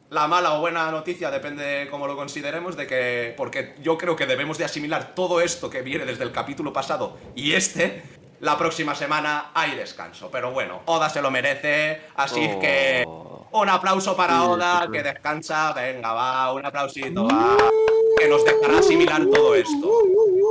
[0.09, 3.33] la mala o buena noticia, depende de cómo lo consideremos, de que.
[3.35, 7.17] Porque yo creo que debemos de asimilar todo esto que viene desde el capítulo pasado
[7.35, 8.03] y este.
[8.41, 10.29] La próxima semana hay descanso.
[10.29, 12.01] Pero bueno, Oda se lo merece.
[12.15, 12.59] Así Oh.
[12.59, 13.05] que.
[13.51, 15.71] Un aplauso para Oda, que descansa.
[15.73, 17.55] Venga, va, un aplausito, va.
[18.19, 19.89] Que nos dejará asimilar todo esto.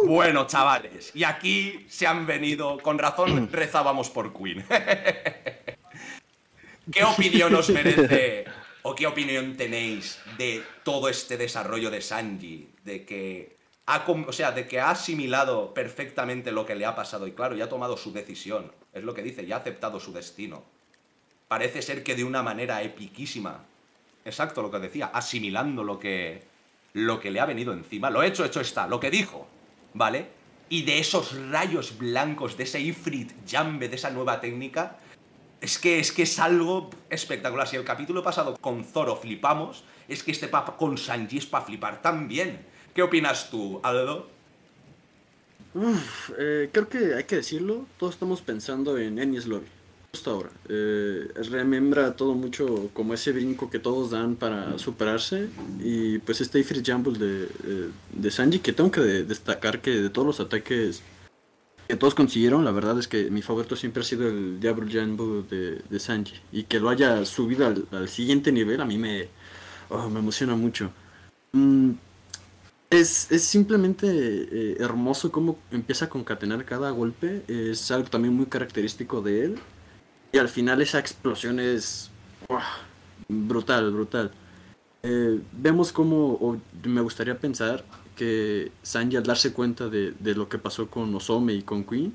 [0.06, 2.78] Bueno, chavales, y aquí se han venido.
[2.78, 4.64] Con razón rezábamos por Queen.
[6.92, 8.44] ¿Qué opinión os merece
[8.86, 12.68] o qué opinión tenéis de todo este desarrollo de Sanji?
[12.84, 13.56] De que
[13.86, 17.56] ha, o sea, de que ha asimilado perfectamente lo que le ha pasado y claro,
[17.56, 18.72] ya ha tomado su decisión.
[18.92, 20.62] Es lo que dice, ya ha aceptado su destino.
[21.48, 23.64] Parece ser que de una manera epiquísima.
[24.24, 26.42] Exacto lo que decía, asimilando lo que
[26.92, 28.10] lo que le ha venido encima.
[28.10, 29.48] Lo hecho, hecho está, lo que dijo,
[29.94, 30.28] ¿vale?
[30.68, 34.98] Y de esos rayos blancos, de ese Ifrit Jambe, de esa nueva técnica,
[35.64, 37.66] es que, es que es algo espectacular.
[37.66, 41.64] Si el capítulo pasado con Zoro flipamos, es que este papa con Sanji es para
[41.64, 42.58] flipar también.
[42.94, 44.28] ¿Qué opinas tú, Aldo?
[45.74, 49.66] Uf, eh, creo que hay que decirlo, todos estamos pensando en Enies Lobby,
[50.12, 50.50] justo ahora.
[50.68, 55.48] Eh, remembra todo mucho como ese brinco que todos dan para superarse
[55.80, 59.90] y pues este Ifrit Jumble de, eh, de Sanji que tengo que de- destacar que
[59.90, 61.02] de todos los ataques
[61.88, 65.42] que todos consiguieron, la verdad es que mi favorito siempre ha sido el Diablo Jumble
[65.48, 69.28] de, de Sanji y que lo haya subido al, siguiente nivel a mí me,
[69.90, 70.90] oh, me emociona mucho.
[71.52, 71.92] Mm,
[72.90, 77.42] es, es simplemente eh, hermoso cómo empieza a concatenar cada golpe.
[77.48, 79.58] Es algo también muy característico de él.
[80.32, 82.10] Y al final esa explosión es
[83.28, 84.30] brutal, brutal.
[85.02, 90.48] Eh, vemos cómo, o me gustaría pensar que Sanji al darse cuenta de, de lo
[90.48, 92.14] que pasó con Osome y con Queen,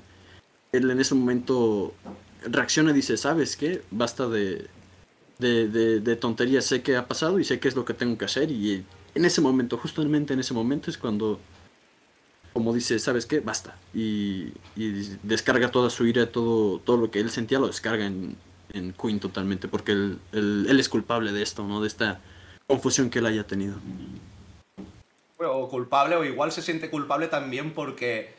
[0.72, 1.94] él en ese momento
[2.46, 3.82] reacciona y dice, ¿sabes qué?
[3.90, 4.68] Basta de,
[5.38, 8.24] de, de, tonterías, sé qué ha pasado y sé qué es lo que tengo que
[8.24, 8.84] hacer y
[9.14, 11.40] en ese momento, justamente en ese momento es cuando,
[12.52, 13.40] como dice, ¿sabes qué?
[13.40, 13.76] Basta.
[13.92, 18.36] Y, y descarga toda su ira, todo, todo lo que él sentía lo descarga en,
[18.72, 21.80] en Queen totalmente, porque él, él, él es culpable de esto, ¿no?
[21.80, 22.20] De esta
[22.66, 23.76] confusión que él haya tenido.
[25.42, 28.30] O culpable, o igual se siente culpable también porque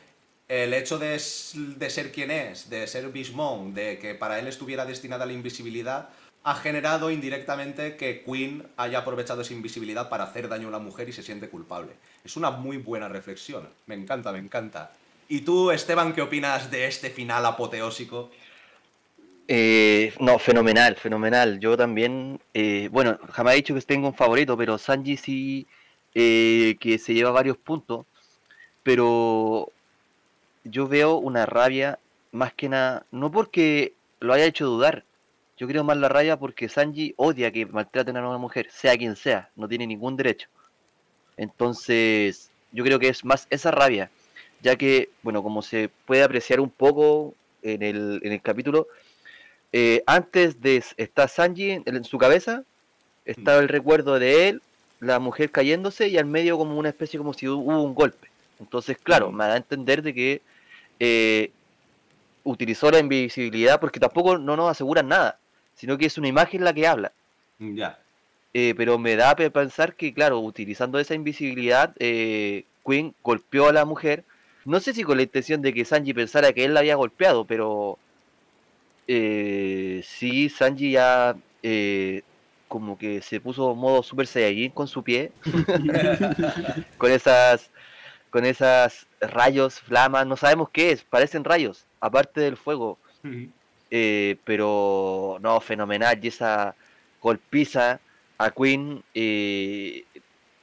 [0.48, 4.84] el hecho de, de ser quien es, de ser Bismon, de que para él estuviera
[4.84, 6.10] destinada la invisibilidad,
[6.44, 11.08] ha generado indirectamente que Queen haya aprovechado esa invisibilidad para hacer daño a la mujer
[11.08, 11.92] y se siente culpable.
[12.24, 13.68] Es una muy buena reflexión.
[13.86, 14.92] Me encanta, me encanta.
[15.28, 18.30] ¿Y tú, Esteban, qué opinas de este final apoteósico?
[19.48, 21.58] Eh, no, fenomenal, fenomenal.
[21.60, 25.66] Yo también, eh, bueno, jamás he dicho que tengo un favorito, pero Sanji sí
[26.14, 28.06] eh, que se lleva varios puntos,
[28.82, 29.70] pero
[30.64, 31.98] yo veo una rabia
[32.32, 35.04] más que nada, no porque lo haya hecho dudar,
[35.58, 39.16] yo creo más la rabia porque Sanji odia que maltraten a una mujer, sea quien
[39.16, 40.48] sea, no tiene ningún derecho.
[41.36, 44.10] Entonces, yo creo que es más esa rabia,
[44.60, 48.88] ya que, bueno, como se puede apreciar un poco en el, en el capítulo,
[49.72, 52.64] eh, antes de estar Sanji en, en su cabeza,
[53.24, 54.62] estaba el recuerdo de él,
[55.02, 58.28] la mujer cayéndose y al medio como una especie como si hu- hubo un golpe.
[58.60, 60.40] Entonces, claro, me da a entender de que
[61.00, 61.50] eh,
[62.44, 65.38] utilizó la invisibilidad porque tampoco no nos aseguran nada,
[65.74, 67.12] sino que es una imagen la que habla.
[67.58, 67.98] Ya.
[68.54, 73.72] Eh, pero me da a pensar que, claro, utilizando esa invisibilidad, eh, Queen golpeó a
[73.72, 74.22] la mujer.
[74.64, 77.44] No sé si con la intención de que Sanji pensara que él la había golpeado,
[77.44, 77.98] pero
[79.08, 81.34] eh, sí, Sanji ya
[81.64, 82.22] eh,
[82.72, 85.30] como que se puso modo Super Saiyajin con su pie,
[86.96, 87.70] con esas,
[88.30, 92.96] con esas rayos, flamas, no sabemos qué es, parecen rayos, aparte del fuego.
[93.90, 96.18] Eh, pero no, fenomenal.
[96.22, 96.74] Y esa
[97.20, 98.00] golpiza
[98.38, 100.04] a Queen eh,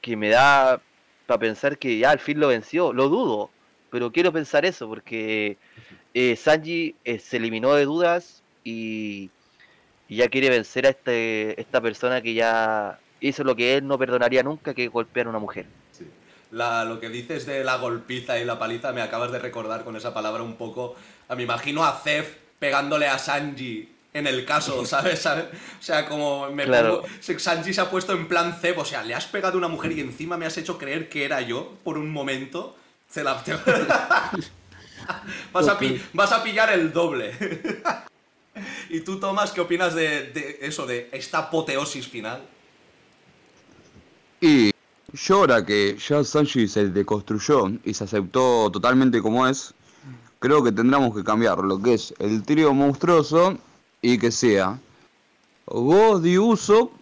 [0.00, 0.82] que me da
[1.26, 2.92] para pensar que ya al fin lo venció.
[2.92, 3.50] Lo dudo,
[3.88, 5.58] pero quiero pensar eso porque
[6.12, 9.30] eh, Sanji se eliminó de dudas y,
[10.10, 13.96] y ya quiere vencer a este, esta persona que ya hizo lo que él no
[13.96, 15.66] perdonaría nunca, que golpear a una mujer.
[15.92, 16.04] Sí.
[16.50, 19.94] La- lo que dices de la golpiza y la paliza me acabas de recordar con
[19.96, 20.96] esa palabra un poco.
[21.28, 25.20] a- Me imagino a Zef pegándole a Sanji en el caso, ¿sabes?
[25.20, 25.44] ¿Sabes?
[25.44, 27.02] O sea, como me Claro.
[27.02, 29.68] pongo- Sanji se ha puesto en plan Zef, o sea, le has pegado a una
[29.68, 32.76] mujer y encima me has hecho creer que era yo por un momento.
[33.08, 33.34] Se la...
[35.52, 37.32] vas, a pi- vas a pillar el doble.
[38.90, 42.42] ¿Y tú, Tomás, qué opinas de, eso, de esta apoteosis final?
[44.40, 44.70] Y
[45.12, 49.74] yo ahora que ya Sanji se deconstruyó y se aceptó totalmente como es,
[50.38, 53.58] creo que tendremos que cambiar lo que es el trío monstruoso
[54.00, 54.78] y que sea
[55.66, 56.92] Go Di Uso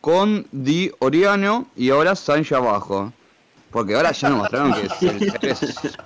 [0.00, 3.12] con Di Oriano y ahora Sanji abajo.
[3.70, 4.74] Porque ahora ya nos mostraron
[5.40, 5.54] que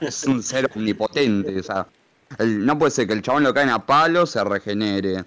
[0.00, 1.60] es un ser omnipotente.
[1.60, 1.86] O sea,
[2.38, 5.24] no puede ser que el chabón lo caen a palo, se regenere.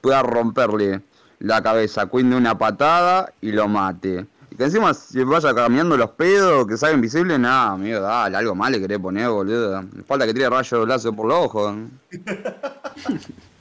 [0.00, 1.00] Pueda romperle
[1.38, 4.26] la cabeza a una patada y lo mate.
[4.50, 8.54] Y que encima se vaya cambiando los pedos, que salga invisible, nada, amigo, dale, algo
[8.54, 9.84] más le querés poner, boludo.
[10.06, 11.74] Falta que tire rayos láser por los ojos.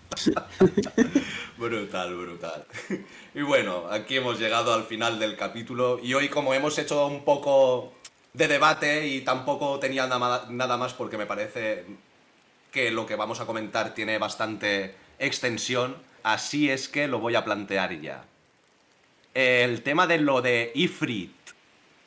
[1.57, 2.65] Brutal, brutal.
[3.33, 7.23] Y bueno, aquí hemos llegado al final del capítulo y hoy como hemos hecho un
[7.23, 7.93] poco
[8.33, 11.85] de debate y tampoco tenía nada más porque me parece
[12.71, 17.43] que lo que vamos a comentar tiene bastante extensión, así es que lo voy a
[17.43, 18.23] plantear ya.
[19.33, 21.31] El tema de lo de Ifrit,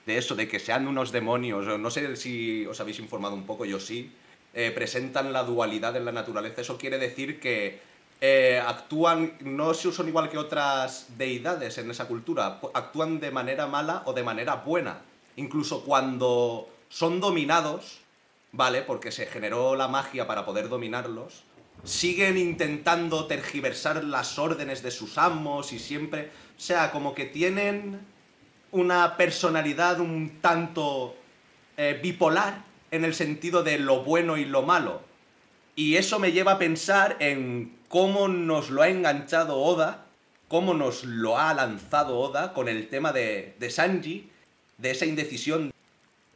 [0.07, 3.65] de eso, de que sean unos demonios, no sé si os habéis informado un poco,
[3.65, 4.12] yo sí,
[4.53, 6.61] eh, presentan la dualidad en la naturaleza.
[6.61, 7.81] Eso quiere decir que
[8.21, 13.67] eh, actúan, no se son igual que otras deidades en esa cultura, actúan de manera
[13.67, 15.03] mala o de manera buena.
[15.37, 18.04] Incluso cuando son dominados,
[18.55, 18.83] ¿vale?
[18.83, 21.43] Porque se generó la magia para poder dominarlos.
[21.83, 26.31] Siguen intentando tergiversar las órdenes de sus amos y siempre...
[26.57, 28.01] O sea, como que tienen
[28.71, 31.17] una personalidad un tanto
[31.77, 35.03] eh, bipolar en el sentido de lo bueno y lo malo.
[35.75, 40.07] Y eso me lleva a pensar en cómo nos lo ha enganchado Oda,
[40.47, 44.31] cómo nos lo ha lanzado Oda con el tema de, de Sanji,
[44.79, 45.75] de esa indecisión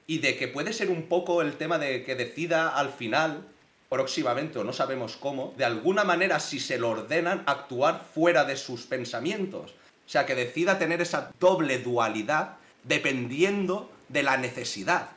[0.09, 3.47] y de que puede ser un poco el tema de que decida al final,
[3.91, 8.57] próximamente o no sabemos cómo, de alguna manera si se lo ordenan, actuar fuera de
[8.57, 9.73] sus pensamientos.
[9.73, 15.11] O sea, que decida tener esa doble dualidad dependiendo de la necesidad.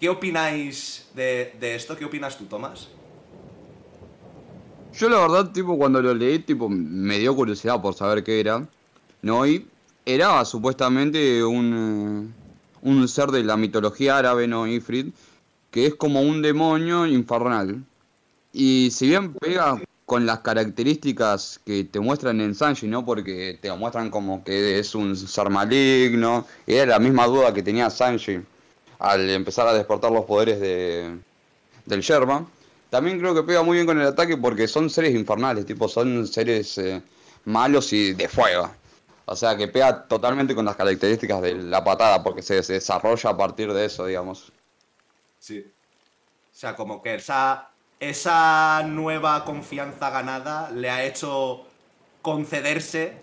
[0.00, 1.94] ¿Qué opináis de, de esto?
[1.94, 2.88] ¿Qué opinas tú, Tomás?
[4.94, 8.66] Yo la verdad, tipo, cuando lo leí, tipo, me dio curiosidad por saber qué era.
[9.20, 9.46] ¿No?
[9.46, 9.66] Y
[10.06, 12.32] era supuestamente un,
[12.82, 14.66] un ser de la mitología árabe, ¿no?
[14.66, 15.14] Ifrit,
[15.70, 17.82] que es como un demonio infernal.
[18.52, 23.04] Y si bien pega con las características que te muestran en Sanji, ¿no?
[23.04, 26.46] Porque te muestran como que es un ser maligno.
[26.66, 28.40] Y era la misma duda que tenía Sanji
[28.98, 31.14] al empezar a despertar los poderes de,
[31.84, 32.46] del Sherman.
[32.90, 36.26] También creo que pega muy bien con el ataque porque son seres infernales, tipo, son
[36.26, 37.02] seres eh,
[37.44, 38.70] malos y de fuego.
[39.30, 43.30] O sea que pega totalmente con las características de la patada porque se, se desarrolla
[43.30, 44.50] a partir de eso, digamos.
[45.38, 45.66] Sí.
[46.50, 47.68] O sea, como que esa,
[48.00, 51.66] esa nueva confianza ganada le ha hecho
[52.22, 53.18] concederse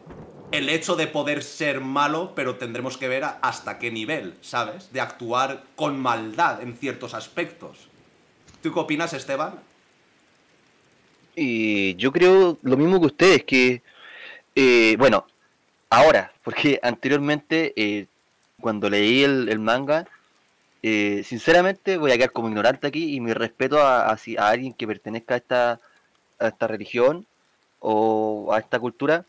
[0.52, 4.94] el hecho de poder ser malo, pero tendremos que ver hasta qué nivel, ¿sabes?
[4.94, 7.88] De actuar con maldad en ciertos aspectos.
[8.62, 9.56] ¿Tú qué opinas, Esteban?
[11.36, 13.82] Y yo creo lo mismo que ustedes, que,
[14.54, 15.26] eh, bueno,
[15.90, 18.08] ahora, porque anteriormente, eh,
[18.60, 20.08] cuando leí el, manga,
[20.84, 24.74] eh, sinceramente voy a quedar como ignorante aquí y mi respeto a, a a alguien
[24.74, 25.80] que pertenezca a esta,
[26.40, 27.26] a esta religión
[27.80, 29.26] o a esta cultura,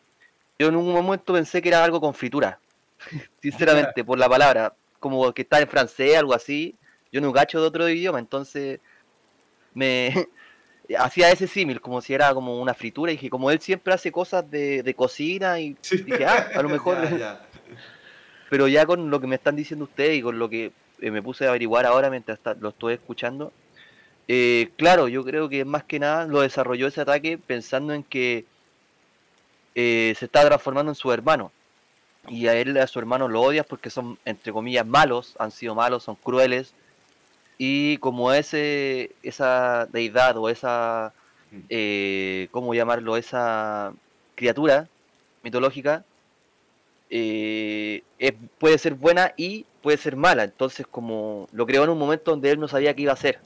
[0.58, 2.58] yo en un momento pensé que era algo con fritura,
[3.42, 6.74] sinceramente, por la palabra, como que está en francés, algo así,
[7.12, 8.80] yo no gacho de otro idioma, entonces
[9.74, 10.26] me
[10.98, 14.12] hacía ese símil, como si era como una fritura, y dije, como él siempre hace
[14.12, 17.46] cosas de, de cocina, y dije, ah, a lo mejor, Ya, ya.
[18.50, 21.22] pero ya con lo que me están diciendo ustedes y con lo que eh, me
[21.22, 23.52] puse a averiguar ahora mientras lo estoy escuchando,
[24.28, 28.44] eh, claro, yo creo que más que nada lo desarrolló ese ataque pensando en que
[29.74, 31.52] eh, se está transformando en su hermano.
[32.28, 35.76] Y a él, a su hermano lo odias porque son, entre comillas, malos, han sido
[35.76, 36.74] malos, son crueles.
[37.58, 41.12] Y como ese, esa deidad o esa,
[41.68, 43.16] eh, ¿cómo llamarlo?
[43.16, 43.92] Esa
[44.34, 44.88] criatura
[45.42, 46.04] mitológica,
[47.10, 50.44] eh, es- puede ser buena y puede ser mala.
[50.44, 53.38] Entonces, como lo creó en un momento donde él no sabía qué iba a hacer.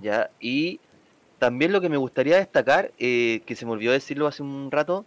[0.00, 0.30] ¿ya?
[0.40, 0.80] Y
[1.38, 5.04] también lo que me gustaría destacar, eh, que se me olvidó decirlo hace un rato,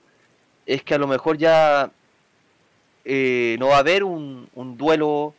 [0.65, 1.91] es que a lo mejor ya
[3.05, 5.34] eh, no va a haber un, un duelo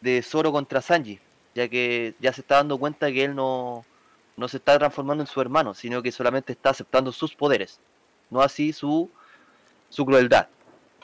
[0.00, 1.18] de Zoro contra Sanji,
[1.58, 3.84] ya que ya se está dando cuenta que él no,
[4.36, 7.80] no se está transformando en su hermano, sino que solamente está aceptando sus poderes,
[8.30, 9.10] no así su,
[9.88, 10.46] su crueldad.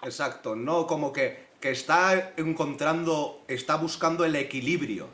[0.05, 5.09] Exacto, no como que, que está encontrando, está buscando el equilibrio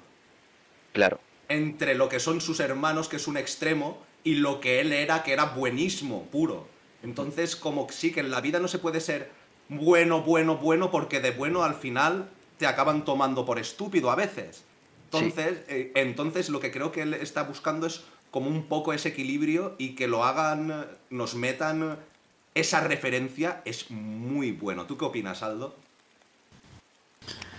[0.92, 4.92] Claro, entre lo que son sus hermanos, que es un extremo, y lo que él
[4.92, 6.66] era, que era buenismo puro.
[7.02, 9.30] Entonces, como que sí, que en la vida no se puede ser
[9.70, 12.28] bueno, bueno, bueno, porque de bueno al final
[12.58, 14.64] te acaban tomando por estúpido a veces.
[15.12, 19.08] Entonces, eh, entonces lo que creo que él está buscando es como un poco ese
[19.08, 21.98] equilibrio y que lo hagan, nos metan
[22.54, 24.86] esa referencia es muy bueno.
[24.86, 25.74] ¿Tú qué opinas, Aldo?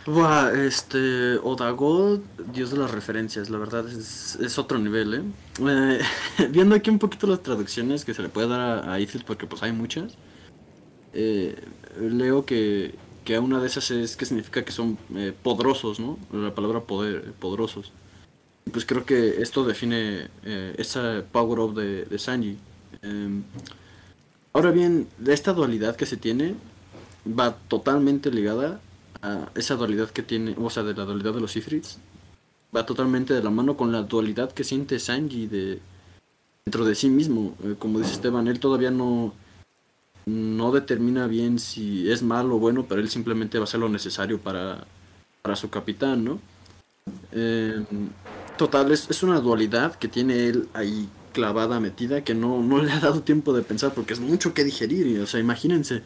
[0.06, 2.20] Buah, este, Odago,
[2.52, 5.22] dios de las referencias, la verdad es, es otro nivel, ¿eh?
[5.60, 6.02] Eh,
[6.50, 9.62] Viendo aquí un poquito las traducciones que se le puede dar a, a porque pues
[9.62, 10.18] hay muchas,
[11.14, 11.56] eh,
[12.00, 16.18] leo que, que una de esas es que significa que son eh, poderosos, ¿no?
[16.32, 17.92] La palabra poder, poderosos.
[18.72, 22.58] Pues creo que esto define eh, esa power up de, de Sanji.
[23.02, 23.44] Em,
[24.54, 26.56] ahora bien, esta dualidad que se tiene
[27.28, 28.80] va totalmente ligada
[29.22, 32.00] a esa dualidad que tiene, o sea, de la dualidad de los Ifrits,
[32.76, 35.80] va totalmente de la mano con la dualidad que siente Sanji de
[36.66, 37.56] dentro de sí mismo.
[37.64, 39.34] Eh, como dice Esteban, él todavía no
[40.26, 43.90] no determina bien si es malo o bueno, pero él simplemente va a hacer lo
[43.90, 44.86] necesario para,
[45.42, 46.40] para su capitán, ¿no?
[47.32, 47.84] Eh,
[48.58, 52.92] total, es, es una dualidad que tiene él ahí clavada, metida, que no, no le
[52.92, 55.20] ha dado tiempo de pensar porque es mucho que digerir.
[55.22, 56.04] o sea, imagínense,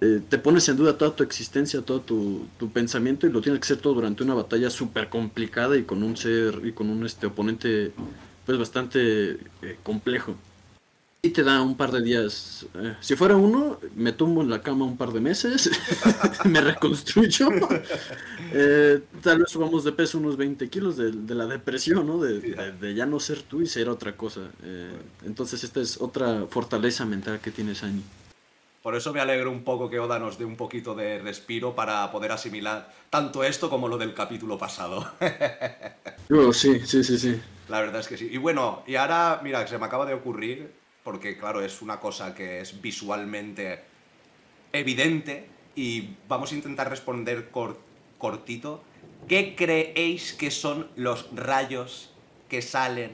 [0.00, 3.60] eh, te pones en duda toda tu existencia, todo tu, tu pensamiento y lo tienes
[3.60, 7.04] que hacer todo durante una batalla súper complicada y con un ser y con un
[7.04, 7.92] este oponente
[8.46, 10.36] pues bastante eh, complejo.
[11.20, 12.64] Y te da un par de días.
[12.74, 15.68] eh, si fuera uno, me tumbo en la cama un par de meses,
[16.44, 17.48] me reconstruyo.
[18.52, 22.18] eh, tal vez subamos de peso unos 20 kilos de, de la depresión, ¿no?
[22.20, 24.42] De, de- de ya no ser tú y ser otra cosa.
[24.62, 24.92] Eh,
[25.24, 28.04] entonces, esta es otra fortaleza mental que tiene Sanji.
[28.82, 32.10] Por eso me alegro un poco que Oda nos dé un poquito de respiro para
[32.10, 35.12] poder asimilar tanto esto como lo del capítulo pasado.
[36.30, 37.40] Oh, sí, sí, sí, sí.
[37.68, 38.28] La verdad es que sí.
[38.32, 40.72] Y bueno, y ahora, mira, se me acaba de ocurrir,
[41.08, 43.80] porque claro, es una cosa que es visualmente
[44.74, 47.78] evidente, y vamos a intentar responder cor-
[48.18, 48.82] cortito.
[49.26, 52.10] ¿Qué creéis que son los rayos
[52.50, 53.12] que salen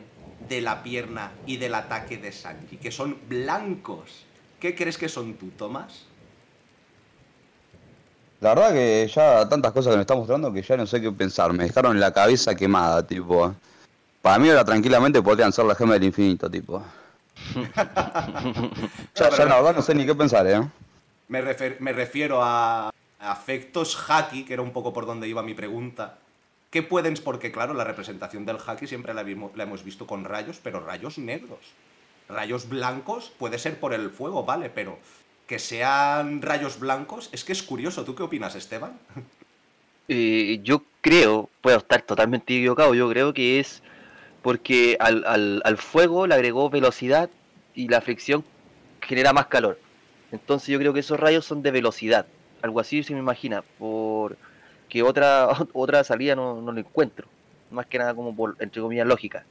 [0.49, 2.79] de la pierna y del ataque de Sanji?
[2.79, 4.25] Que son blancos.
[4.59, 6.03] ¿Qué crees que son tú, Tomás?
[8.41, 11.13] La verdad que ya tantas cosas que me está mostrando que ya no sé qué
[11.13, 11.53] pensar.
[11.53, 13.55] Me dejaron la cabeza quemada, tipo.
[14.21, 16.83] Para mí ahora tranquilamente podrían ser la gema del infinito, tipo.
[19.15, 20.63] ya, ya la verdad no sé ni qué pensar, eh.
[21.29, 25.43] Me, refer- me refiero a, a efectos haki, que era un poco por donde iba
[25.43, 26.19] mi pregunta.
[26.71, 27.15] ¿Qué pueden?
[27.23, 30.81] Porque claro, la representación del haki siempre la, vimos- la hemos visto con rayos, pero
[30.81, 31.61] rayos negros.
[32.29, 34.99] Rayos blancos puede ser por el fuego, vale, pero
[35.47, 38.05] que sean rayos blancos es que es curioso.
[38.05, 38.99] ¿Tú qué opinas, Esteban?
[40.09, 43.83] Eh, yo creo, puedo estar totalmente equivocado, yo creo que es
[44.45, 47.31] porque al, al, al fuego le agregó velocidad
[47.75, 48.45] y la fricción
[49.01, 49.79] genera más calor.
[50.33, 52.27] Entonces yo creo que esos rayos son de velocidad.
[52.61, 57.27] Algo así se me imagina, porque otra, otra salida no, no lo encuentro.
[57.71, 59.47] Más que nada como por, entre comillas, lógica.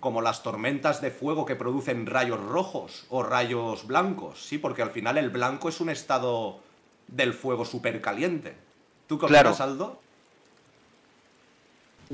[0.00, 4.58] Como las tormentas de fuego que producen rayos rojos o rayos blancos, ¿sí?
[4.58, 6.58] Porque al final el blanco es un estado
[7.06, 8.56] del fuego súper caliente.
[9.06, 9.54] ¿Tú qué Claro.
[9.60, 10.00] Aldo?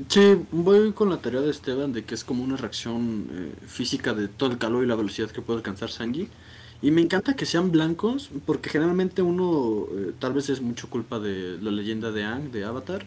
[0.09, 4.13] Sí, voy con la teoría de Esteban de que es como una reacción eh, física
[4.13, 6.29] de todo el calor y la velocidad que puede alcanzar Sanji.
[6.81, 11.19] Y me encanta que sean blancos, porque generalmente uno, eh, tal vez es mucho culpa
[11.19, 13.05] de la leyenda de Aang, de Avatar,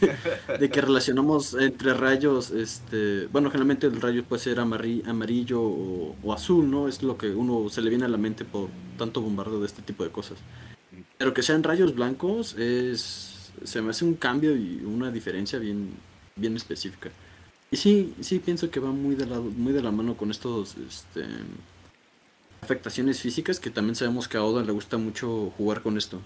[0.58, 6.32] de que relacionamos entre rayos, este, bueno, generalmente el rayo puede ser amarillo o, o
[6.32, 6.88] azul, ¿no?
[6.88, 9.82] Es lo que uno se le viene a la mente por tanto bombardeo de este
[9.82, 10.38] tipo de cosas.
[11.18, 15.90] Pero que sean rayos blancos es, se me hace un cambio y una diferencia bien,
[16.40, 17.10] bien específica.
[17.70, 20.76] Y sí, sí pienso que va muy de la, muy de la mano con estos
[20.76, 21.24] este,
[22.60, 26.20] afectaciones físicas que también sabemos que a Oda le gusta mucho jugar con esto.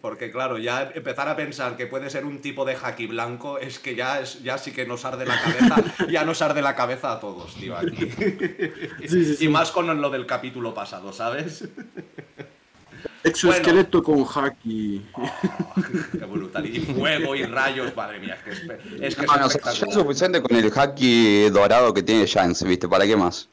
[0.00, 3.78] Porque claro, ya empezar a pensar que puede ser un tipo de haki blanco es
[3.78, 5.76] que ya, es, ya sí que nos arde la cabeza,
[6.10, 8.10] ya nos arde la cabeza a todos, tío, aquí.
[9.00, 9.44] Sí, sí, sí.
[9.46, 11.66] Y más con lo del capítulo pasado, ¿sabes?
[13.24, 15.02] Exoesqueleto con haki.
[16.12, 16.66] Qué brutal.
[16.66, 18.50] Y fuego y rayos, madre mía, es que
[19.06, 22.86] es, que es No, suficiente con el haki dorado que tiene Shanks, ¿viste?
[22.86, 23.48] ¿Para qué más?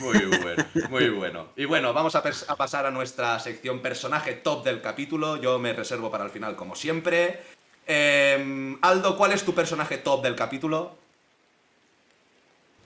[0.00, 1.48] Muy bueno, muy bueno.
[1.56, 5.36] Y bueno, vamos a pasar a nuestra sección personaje top del capítulo.
[5.36, 7.40] Yo me reservo para el final, como siempre.
[7.86, 10.96] Em, Aldo, ¿cuál es tu personaje top del capítulo?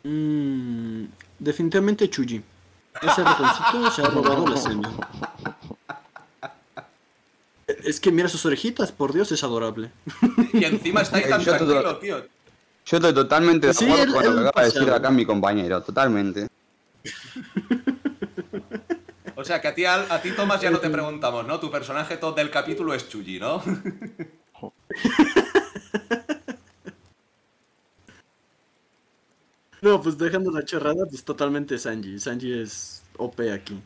[0.05, 1.05] Mm,
[1.39, 2.43] definitivamente Chuji.
[3.07, 4.93] Ese ratoncito se ha robado la escena.
[7.85, 9.91] Es que mira sus orejitas, por Dios, es adorable.
[10.53, 12.19] Y encima está ahí tan Yo tranquilo, tío.
[12.87, 15.25] Yo estoy totalmente de Sí, acuerdo él- con lo que acaba de decir acá mi
[15.25, 16.49] compañero, totalmente.
[19.37, 21.59] O sea, que a ti, a ti Tomás, ya no te preguntamos, ¿no?
[21.61, 23.63] Tu personaje top del capítulo es Chuji, ¿no?
[29.85, 32.19] No, pues dejando la chorrada, pues totalmente Sanji.
[32.19, 33.79] Sanji es OP aquí.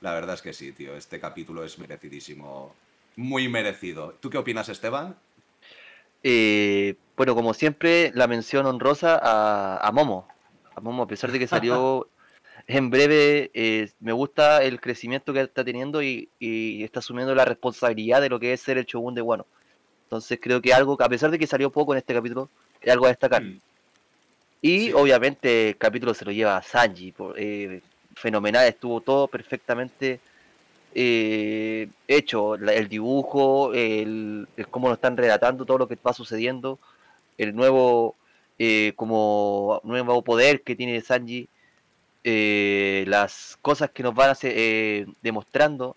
[0.00, 0.96] La verdad es que sí, tío.
[0.96, 2.74] Este capítulo es merecidísimo.
[3.14, 4.16] Muy merecido.
[4.18, 5.14] ¿Tú qué opinas, Esteban?
[6.24, 10.26] Eh, bueno, como siempre, la mención honrosa a, a Momo.
[10.74, 12.08] A Momo, a pesar de que salió
[12.66, 17.44] en breve, eh, me gusta el crecimiento que está teniendo y, y está asumiendo la
[17.44, 19.46] responsabilidad de lo que es ser el Shogun de Wano.
[20.02, 22.50] Entonces creo que algo, a pesar de que salió poco en este capítulo,
[22.80, 23.44] es algo a destacar.
[23.44, 23.60] Mm.
[24.62, 24.92] Y Sí.
[24.92, 27.12] obviamente el capítulo se lo lleva a Sanji.
[27.12, 27.80] por- eh,
[28.16, 30.20] fenomenal, estuvo todo perfectamente
[30.94, 32.56] eh, hecho.
[32.56, 36.78] la- el dibujo, el, el cómo lo están relatando, todo lo que va sucediendo,
[37.38, 38.16] el nuevo
[38.58, 41.48] eh, como nuevo poder que tiene Sanji,
[42.24, 45.96] eh, las cosas que nos van a hacer, eh, demostrando.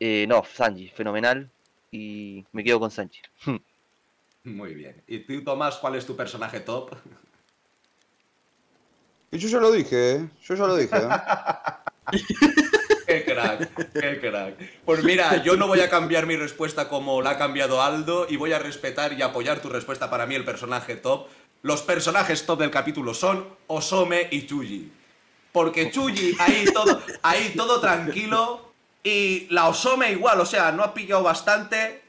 [0.00, 1.50] Eh, no, Sanji, fenomenal.
[1.90, 3.20] Y me quedo con Sanji.
[4.44, 5.02] Muy bien.
[5.06, 6.92] ¿Y tú, Tomás, cuál es tu personaje top?
[9.30, 10.28] Y yo ya lo dije, ¿eh?
[10.42, 10.96] Yo ya lo dije.
[10.96, 12.18] ¿eh?
[13.08, 14.54] Qué crack, qué crack.
[14.84, 18.36] Pues mira, yo no voy a cambiar mi respuesta como la ha cambiado Aldo y
[18.36, 21.26] voy a respetar y apoyar tu respuesta para mí, el personaje top.
[21.62, 24.92] Los personajes top del capítulo son Osome y Chuji.
[25.52, 28.72] Porque Chuji ahí todo, ahí todo tranquilo
[29.02, 32.02] y la Osome igual, o sea, no ha pillado bastante,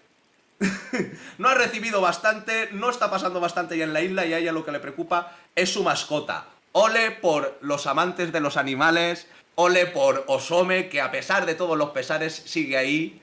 [1.38, 4.51] no ha recibido bastante, no está pasando bastante ya en la isla y a ella
[4.51, 6.45] lo que le preocupa es su mascota.
[6.72, 11.78] Ole por los amantes de los animales, ole por Osome, que a pesar de todos
[11.78, 13.22] los pesares sigue ahí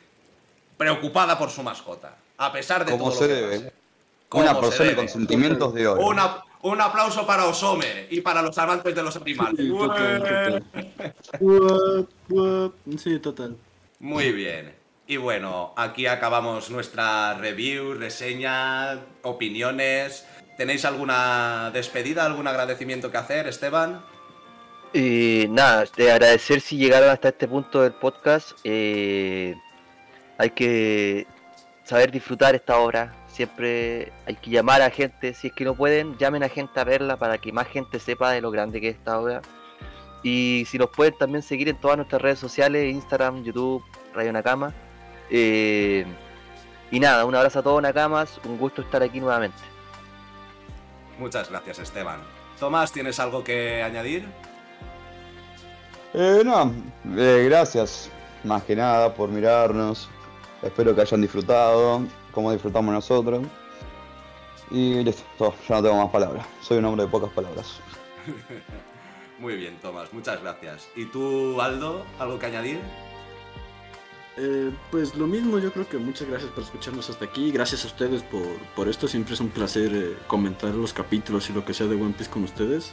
[0.76, 2.16] preocupada por su mascota.
[2.38, 3.72] A pesar de Como todo se lo que debe.
[4.32, 4.96] Una se debe.
[4.96, 6.02] con sentimientos de oro.
[6.04, 9.54] Una- un aplauso para Osome y para los amantes de los animales.
[9.56, 10.62] Sí, total,
[11.38, 12.72] total.
[12.98, 13.56] Sí, total.
[14.00, 14.74] Muy bien.
[15.06, 20.26] Y bueno, aquí acabamos nuestra review, reseña, opiniones.
[20.56, 24.02] ¿Tenéis alguna despedida, algún agradecimiento que hacer, Esteban?
[24.92, 28.58] Y nada, de agradecer si llegaron hasta este punto del podcast.
[28.64, 29.54] eh,
[30.38, 31.26] hay que
[31.84, 33.14] saber disfrutar esta obra.
[33.28, 35.34] Siempre hay que llamar a gente.
[35.34, 38.32] Si es que no pueden, llamen a gente a verla para que más gente sepa
[38.32, 39.42] de lo grande que es esta obra.
[40.22, 43.84] Y si nos pueden también seguir en todas nuestras redes sociales, Instagram, YouTube,
[44.14, 44.72] Radio Nakama.
[45.30, 46.06] Eh,
[46.90, 48.40] y nada, un abrazo a todos Nakamas.
[48.44, 49.75] Un gusto estar aquí nuevamente.
[51.18, 52.20] Muchas gracias, Esteban.
[52.58, 54.26] Tomás, ¿tienes algo que añadir?
[56.14, 56.72] Eh, no,
[57.16, 58.10] eh, gracias
[58.44, 60.08] más que nada por mirarnos.
[60.62, 62.02] Espero que hayan disfrutado,
[62.32, 63.42] como disfrutamos nosotros.
[64.70, 66.46] Y listo, todo, ya no tengo más palabras.
[66.60, 67.80] Soy un hombre de pocas palabras.
[69.38, 70.88] Muy bien, Tomás, muchas gracias.
[70.96, 72.80] ¿Y tú, Aldo, algo que añadir?
[74.38, 77.50] Eh, pues lo mismo, yo creo que muchas gracias por escucharnos hasta aquí.
[77.50, 79.08] Gracias a ustedes por, por esto.
[79.08, 82.30] Siempre es un placer eh, comentar los capítulos y lo que sea de One Piece
[82.30, 82.92] con ustedes.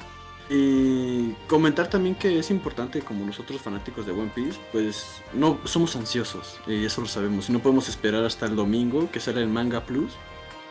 [0.49, 5.95] Y comentar también que es importante, como nosotros fanáticos de One Piece, pues no somos
[5.95, 7.49] ansiosos, y eso lo sabemos.
[7.49, 10.11] Y no podemos esperar hasta el domingo que sale el Manga Plus.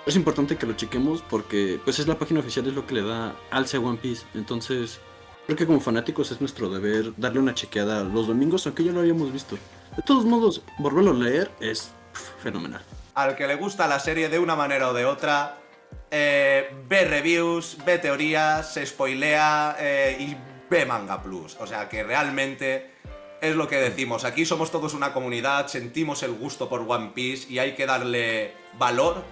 [0.05, 3.03] Es importante que lo chequemos porque pues es la página oficial, es lo que le
[3.03, 4.27] da alce a One Piece.
[4.35, 5.01] Entonces,
[5.47, 9.01] creo que como fanáticos es nuestro deber darle una chequeada los domingos, aunque ya lo
[9.01, 9.57] habíamos visto.
[9.97, 11.91] De todos modos, volverlo a leer es
[12.43, 12.83] fenomenal.
[13.15, 15.59] Al que le gusta la serie de una manera o de otra,
[16.11, 20.37] eh, ve reviews, ve teorías, se spoilea eh, y
[20.71, 21.57] ve Manga Plus.
[21.61, 22.91] O sea que realmente
[23.43, 24.25] es lo que decimos.
[24.25, 28.55] Aquí somos todos una comunidad, sentimos el gusto por One Piece y hay que darle
[28.79, 29.23] valor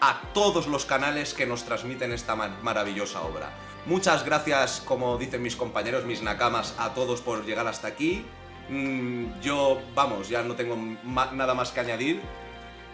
[0.00, 3.50] a todos los canales que nos transmiten esta ma- maravillosa obra.
[3.86, 8.24] Muchas gracias, como dicen mis compañeros, mis nakamas, a todos por llegar hasta aquí.
[8.68, 12.20] Mm, yo, vamos, ya no tengo nada más que añadir.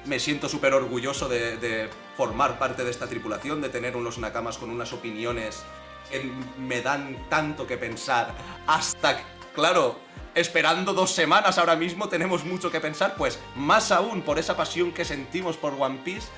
[0.05, 4.59] Me siento súper orgulloso de, de formar parte de esta tripulación, de tener unos nakamas
[4.59, 5.65] con unas opiniones
[6.11, 8.35] que me dan tanto que pensar.
[8.67, 9.21] Hasta,
[9.55, 9.99] claro,
[10.35, 14.93] esperando dos semanas ahora mismo tenemos mucho que pensar, pues más aún por esa pasión
[14.93, 16.29] que sentimos por One Piece.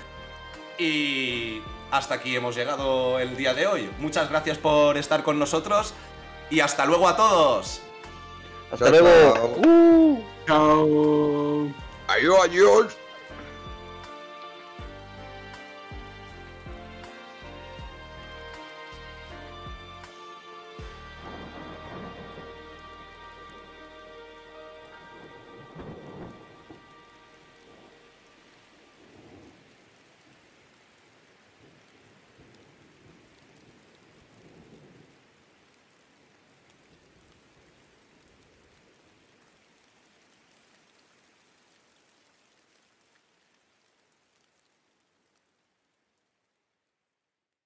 [0.78, 1.60] Y
[1.90, 3.90] hasta aquí hemos llegado el día de hoy.
[3.98, 5.94] Muchas gracias por estar con nosotros
[6.50, 7.82] y hasta luego a todos.
[8.70, 9.34] Hasta Chao, luego.
[9.34, 10.22] chao.
[10.46, 11.68] Chao.
[12.08, 12.96] Adiós, adiós.